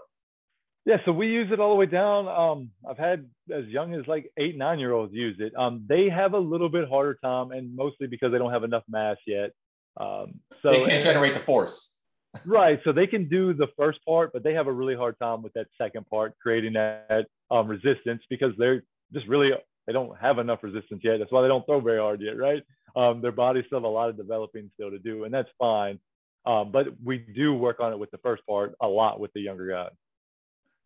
Yeah, 0.85 0.97
so 1.05 1.11
we 1.11 1.27
use 1.27 1.51
it 1.51 1.59
all 1.59 1.69
the 1.69 1.75
way 1.75 1.85
down. 1.85 2.27
Um, 2.27 2.69
I've 2.89 2.97
had 2.97 3.29
as 3.53 3.65
young 3.65 3.93
as 3.93 4.07
like 4.07 4.31
eight, 4.37 4.57
nine 4.57 4.79
year 4.79 4.93
olds 4.93 5.13
use 5.13 5.35
it. 5.39 5.53
Um, 5.57 5.85
they 5.87 6.09
have 6.09 6.33
a 6.33 6.39
little 6.39 6.69
bit 6.69 6.87
harder 6.87 7.17
time, 7.23 7.51
and 7.51 7.75
mostly 7.75 8.07
because 8.07 8.31
they 8.31 8.37
don't 8.37 8.51
have 8.51 8.63
enough 8.63 8.83
mass 8.89 9.17
yet. 9.27 9.51
Um, 9.97 10.39
so 10.61 10.71
they 10.71 10.79
can't 10.79 10.91
and, 10.93 11.03
generate 11.03 11.33
the 11.33 11.39
force. 11.39 11.97
right. 12.45 12.79
So 12.83 12.91
they 12.91 13.07
can 13.07 13.27
do 13.27 13.53
the 13.53 13.67
first 13.77 13.99
part, 14.05 14.31
but 14.31 14.43
they 14.43 14.53
have 14.53 14.67
a 14.67 14.71
really 14.71 14.95
hard 14.95 15.17
time 15.19 15.41
with 15.41 15.53
that 15.53 15.67
second 15.77 16.07
part, 16.09 16.33
creating 16.41 16.73
that 16.73 17.25
um, 17.51 17.67
resistance 17.67 18.23
because 18.29 18.53
they're 18.57 18.83
just 19.13 19.27
really 19.27 19.51
they 19.89 19.93
don't 19.93 20.15
have 20.19 20.37
enough 20.37 20.59
resistance 20.61 21.01
yet. 21.03 21.17
That's 21.17 21.31
why 21.31 21.41
they 21.41 21.47
don't 21.47 21.65
throw 21.65 21.79
very 21.79 21.97
hard 21.97 22.21
yet, 22.21 22.37
right? 22.37 22.61
Um, 22.95 23.21
their 23.21 23.31
bodies 23.31 23.63
still 23.65 23.79
have 23.79 23.85
a 23.85 23.87
lot 23.87 24.07
of 24.07 24.17
developing 24.17 24.69
still 24.75 24.91
to 24.91 24.99
do, 24.99 25.23
and 25.23 25.33
that's 25.33 25.49
fine. 25.57 25.97
Um, 26.45 26.71
but 26.71 26.89
we 27.03 27.17
do 27.17 27.55
work 27.55 27.79
on 27.79 27.91
it 27.91 27.97
with 27.97 28.11
the 28.11 28.19
first 28.19 28.45
part 28.45 28.75
a 28.79 28.87
lot 28.87 29.19
with 29.19 29.33
the 29.33 29.41
younger 29.41 29.67
guys. 29.67 29.89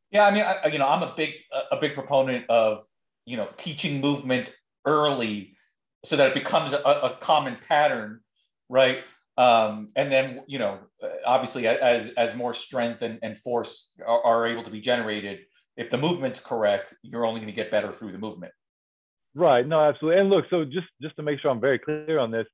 Yeah, 0.10 0.26
I 0.26 0.32
mean, 0.32 0.44
I, 0.44 0.68
you 0.68 0.80
know, 0.80 0.88
I'm 0.88 1.04
a 1.04 1.14
big 1.18 1.34
a 1.70 1.76
big 1.76 1.96
proponent 1.96 2.50
of 2.50 2.86
you 3.26 3.36
know 3.36 3.50
teaching 3.58 4.00
movement 4.00 4.54
early 4.86 5.58
so 6.06 6.16
that 6.16 6.30
it 6.30 6.34
becomes 6.34 6.72
a, 6.72 6.78
a 6.78 7.18
common 7.20 7.58
pattern, 7.68 8.22
right? 8.70 9.00
Um, 9.38 9.90
and 9.98 10.10
then 10.10 10.44
you 10.48 10.60
know, 10.60 10.80
obviously, 11.26 11.68
as 11.68 12.08
as 12.12 12.38
more 12.38 12.54
strength 12.54 13.02
and, 13.02 13.20
and 13.22 13.38
force 13.38 13.92
are, 14.06 14.24
are 14.24 14.48
able 14.48 14.64
to 14.64 14.72
be 14.72 14.80
generated, 14.80 15.40
if 15.76 15.90
the 15.90 15.98
movement's 15.98 16.40
correct, 16.40 16.94
you're 17.04 17.26
only 17.26 17.42
going 17.42 17.52
to 17.52 17.56
get 17.56 17.70
better 17.70 17.92
through 17.92 18.14
the 18.14 18.18
movement. 18.18 18.54
Right. 19.36 19.68
No, 19.68 19.80
absolutely. 19.82 20.22
And 20.22 20.30
look, 20.30 20.46
so 20.50 20.64
just 20.64 20.88
just 21.02 21.16
to 21.16 21.24
make 21.24 21.40
sure 21.40 21.50
I'm 21.52 21.60
very 21.60 21.80
clear 21.80 22.20
on 22.20 22.30
this, 22.32 22.46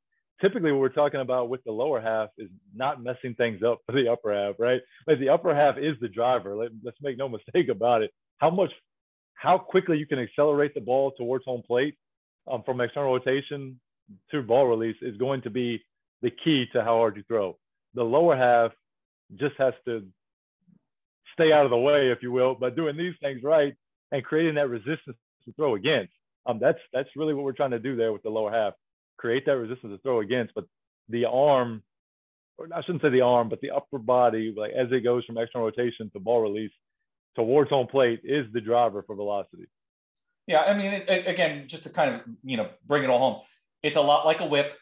typically 0.42 0.72
what 0.72 0.80
we're 0.82 0.90
talking 0.90 1.20
about 1.20 1.50
with 1.50 1.64
the 1.66 1.72
lower 1.72 2.00
half 2.00 2.30
is 2.38 2.50
not 2.74 3.04
messing 3.04 3.36
things 3.36 3.62
up 3.64 3.80
for 3.86 3.92
the 3.92 4.08
upper 4.10 4.34
half, 4.34 4.56
right? 4.60 4.82
Like 5.08 5.20
the 5.20 5.30
upper 5.30 5.54
half 5.54 5.78
is 5.78 5.96
the 6.00 6.08
driver. 6.08 6.56
Let, 6.56 6.72
let's 6.84 6.98
make 7.02 7.18
no 7.18 7.28
mistake 7.28 7.68
about 7.70 8.02
it. 8.02 8.12
How 8.38 8.50
much, 8.50 8.72
how 9.34 9.58
quickly 9.58 9.98
you 9.98 10.08
can 10.08 10.20
accelerate 10.20 10.74
the 10.74 10.82
ball 10.82 11.12
towards 11.18 11.44
home 11.46 11.64
plate 11.68 11.96
um, 12.50 12.64
from 12.66 12.80
external 12.82 13.12
rotation 13.12 13.80
to 14.32 14.42
ball 14.42 14.68
release 14.68 14.98
is 15.02 15.18
going 15.18 15.42
to 15.42 15.50
be 15.50 15.82
the 16.22 16.32
key 16.44 16.66
to 16.74 16.82
how 16.82 16.96
hard 16.98 17.18
you 17.18 17.24
throw. 17.28 17.58
The 17.94 18.04
lower 18.04 18.36
half 18.38 18.72
just 19.38 19.56
has 19.58 19.74
to 19.86 20.06
stay 21.34 21.52
out 21.52 21.66
of 21.66 21.72
the 21.72 21.78
way, 21.78 22.12
if 22.12 22.20
you 22.22 22.32
will, 22.32 22.56
by 22.56 22.70
doing 22.70 22.98
these 22.98 23.14
things 23.22 23.44
right 23.44 23.74
and 24.12 24.24
creating 24.24 24.56
that 24.56 24.70
resistance 24.70 25.18
to 25.46 25.54
throw 25.56 25.76
against. 25.76 26.14
Um, 26.50 26.60
that's 26.60 26.80
that's 26.92 27.10
really 27.16 27.34
what 27.34 27.44
we're 27.44 27.54
trying 27.54 27.72
to 27.72 27.80
do 27.80 27.96
there 27.96 28.12
with 28.12 28.24
the 28.24 28.30
lower 28.30 28.52
half 28.52 28.74
create 29.20 29.46
that 29.46 29.58
resistance 29.58 29.94
to 29.94 29.98
throw 30.00 30.22
against. 30.22 30.56
But 30.56 30.66
the 31.10 31.26
arm, 31.26 31.84
or 32.58 32.68
I 32.74 32.82
shouldn't 32.82 33.04
say 33.04 33.10
the 33.10 33.22
arm, 33.22 33.50
but 33.50 33.62
the 33.62 33.72
upper 33.72 34.00
body, 34.00 34.54
like 34.58 34.72
as 34.72 34.88
it 34.92 35.04
goes 35.04 35.26
from 35.26 35.38
external 35.38 35.68
rotation 35.68 36.10
to 36.14 36.20
ball 36.20 36.42
release 36.42 36.72
towards 37.36 37.70
home 37.70 37.88
plate, 37.88 38.22
is 38.24 38.46
the 38.54 38.62
driver 38.62 39.04
for 39.06 39.16
velocity. 39.16 39.68
Yeah, 40.48 40.62
I 40.62 40.76
mean, 40.76 40.94
it, 40.94 41.10
it, 41.10 41.28
again, 41.28 41.68
just 41.68 41.84
to 41.84 41.90
kind 41.90 42.16
of 42.16 42.22
you 42.44 42.58
know 42.58 42.70
bring 42.88 43.04
it 43.04 43.10
all 43.10 43.20
home, 43.20 43.42
it's 43.84 43.98
a 43.98 44.02
lot 44.02 44.26
like 44.26 44.40
a 44.40 44.46
whip, 44.46 44.74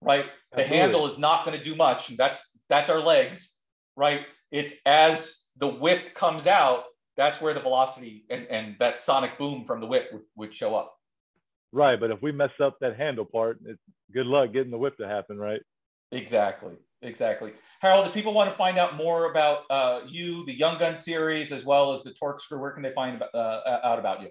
right? 0.00 0.24
The 0.52 0.62
Absolutely. 0.62 0.76
handle 0.76 1.06
is 1.06 1.18
not 1.18 1.44
going 1.44 1.56
to 1.56 1.62
do 1.62 1.76
much. 1.76 2.08
That's 2.16 2.42
that's 2.68 2.90
our 2.90 3.00
legs, 3.00 3.54
right? 3.96 4.22
It's 4.50 4.72
as 4.84 5.44
the 5.56 5.68
whip 5.68 6.14
comes 6.14 6.46
out, 6.46 6.84
that's 7.16 7.40
where 7.40 7.54
the 7.54 7.60
velocity 7.60 8.24
and, 8.30 8.46
and 8.48 8.76
that 8.80 8.98
sonic 8.98 9.38
boom 9.38 9.64
from 9.64 9.80
the 9.80 9.86
whip 9.86 10.08
would, 10.12 10.22
would 10.34 10.54
show 10.54 10.74
up. 10.74 10.96
Right, 11.72 11.98
but 11.98 12.10
if 12.10 12.20
we 12.20 12.32
mess 12.32 12.50
up 12.62 12.76
that 12.80 12.96
handle 12.98 13.24
part, 13.24 13.58
it's 13.64 13.80
good 14.12 14.26
luck 14.26 14.52
getting 14.52 14.70
the 14.70 14.78
whip 14.78 14.96
to 14.98 15.08
happen, 15.08 15.38
right? 15.38 15.60
Exactly, 16.10 16.74
exactly. 17.00 17.52
Harold, 17.80 18.06
if 18.06 18.12
people 18.12 18.34
want 18.34 18.50
to 18.50 18.56
find 18.56 18.78
out 18.78 18.94
more 18.94 19.30
about 19.30 19.62
uh, 19.70 20.00
you, 20.06 20.44
the 20.44 20.52
Young 20.52 20.78
Gun 20.78 20.94
series, 20.94 21.50
as 21.50 21.64
well 21.64 21.92
as 21.92 22.02
the 22.02 22.12
Torque 22.12 22.42
Screw, 22.42 22.60
where 22.60 22.72
can 22.72 22.82
they 22.82 22.92
find 22.92 23.22
uh, 23.34 23.60
out 23.82 23.98
about 23.98 24.20
you? 24.20 24.28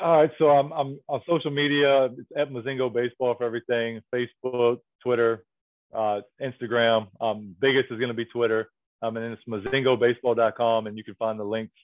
All 0.00 0.18
right, 0.18 0.30
so 0.38 0.50
I'm, 0.50 0.72
I'm 0.72 0.98
on 1.08 1.20
social 1.28 1.50
media. 1.50 2.06
It's 2.06 2.30
at 2.36 2.50
Mozingo 2.50 2.92
Baseball 2.92 3.34
for 3.36 3.44
everything: 3.44 4.00
Facebook, 4.14 4.78
Twitter, 5.02 5.44
uh, 5.92 6.20
Instagram. 6.40 7.08
Um, 7.20 7.54
biggest 7.60 7.90
is 7.90 7.98
going 7.98 8.08
to 8.08 8.14
be 8.14 8.24
Twitter, 8.24 8.70
um, 9.02 9.16
and 9.16 9.24
then 9.24 9.32
it's 9.32 9.42
mozingobaseball.com, 9.48 10.86
and 10.86 10.96
you 10.96 11.04
can 11.04 11.14
find 11.16 11.38
the 11.38 11.44
links 11.44 11.74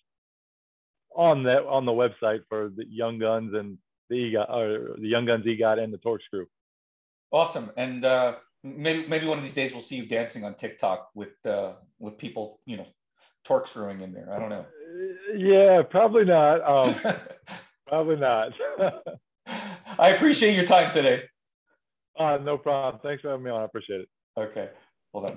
on 1.16 1.42
that 1.44 1.64
on 1.64 1.84
the 1.84 1.92
website 1.92 2.40
for 2.48 2.70
the 2.74 2.84
Young 2.88 3.18
Guns 3.18 3.54
and 3.54 3.78
the 4.10 4.16
EGOT 4.16 4.50
or 4.50 4.96
the 4.98 5.08
Young 5.08 5.24
Guns 5.24 5.46
EGOT 5.46 5.82
and 5.82 5.92
the 5.92 5.98
Torque 5.98 6.22
Screw. 6.22 6.46
Awesome, 7.32 7.70
and 7.76 8.04
uh, 8.04 8.34
maybe 8.62 9.06
maybe 9.06 9.26
one 9.26 9.38
of 9.38 9.44
these 9.44 9.54
days 9.54 9.72
we'll 9.72 9.82
see 9.82 9.96
you 9.96 10.06
dancing 10.06 10.44
on 10.44 10.54
TikTok 10.54 11.10
with 11.14 11.34
uh, 11.46 11.74
with 11.98 12.18
people, 12.18 12.60
you 12.66 12.76
know, 12.76 12.86
torque 13.44 13.68
screwing 13.68 14.00
in 14.00 14.12
there. 14.12 14.32
I 14.32 14.38
don't 14.38 14.50
know. 14.50 14.66
Yeah, 15.36 15.82
probably 15.82 16.24
not. 16.24 16.60
Um, 16.68 17.16
probably 17.86 18.16
not. 18.16 18.52
I 19.98 20.10
appreciate 20.10 20.54
your 20.54 20.64
time 20.64 20.92
today. 20.92 21.22
Uh, 22.18 22.38
no 22.42 22.58
problem. 22.58 23.00
Thanks 23.02 23.22
for 23.22 23.30
having 23.30 23.44
me 23.44 23.50
on. 23.50 23.62
I 23.62 23.64
appreciate 23.64 24.00
it. 24.00 24.08
Okay. 24.36 24.68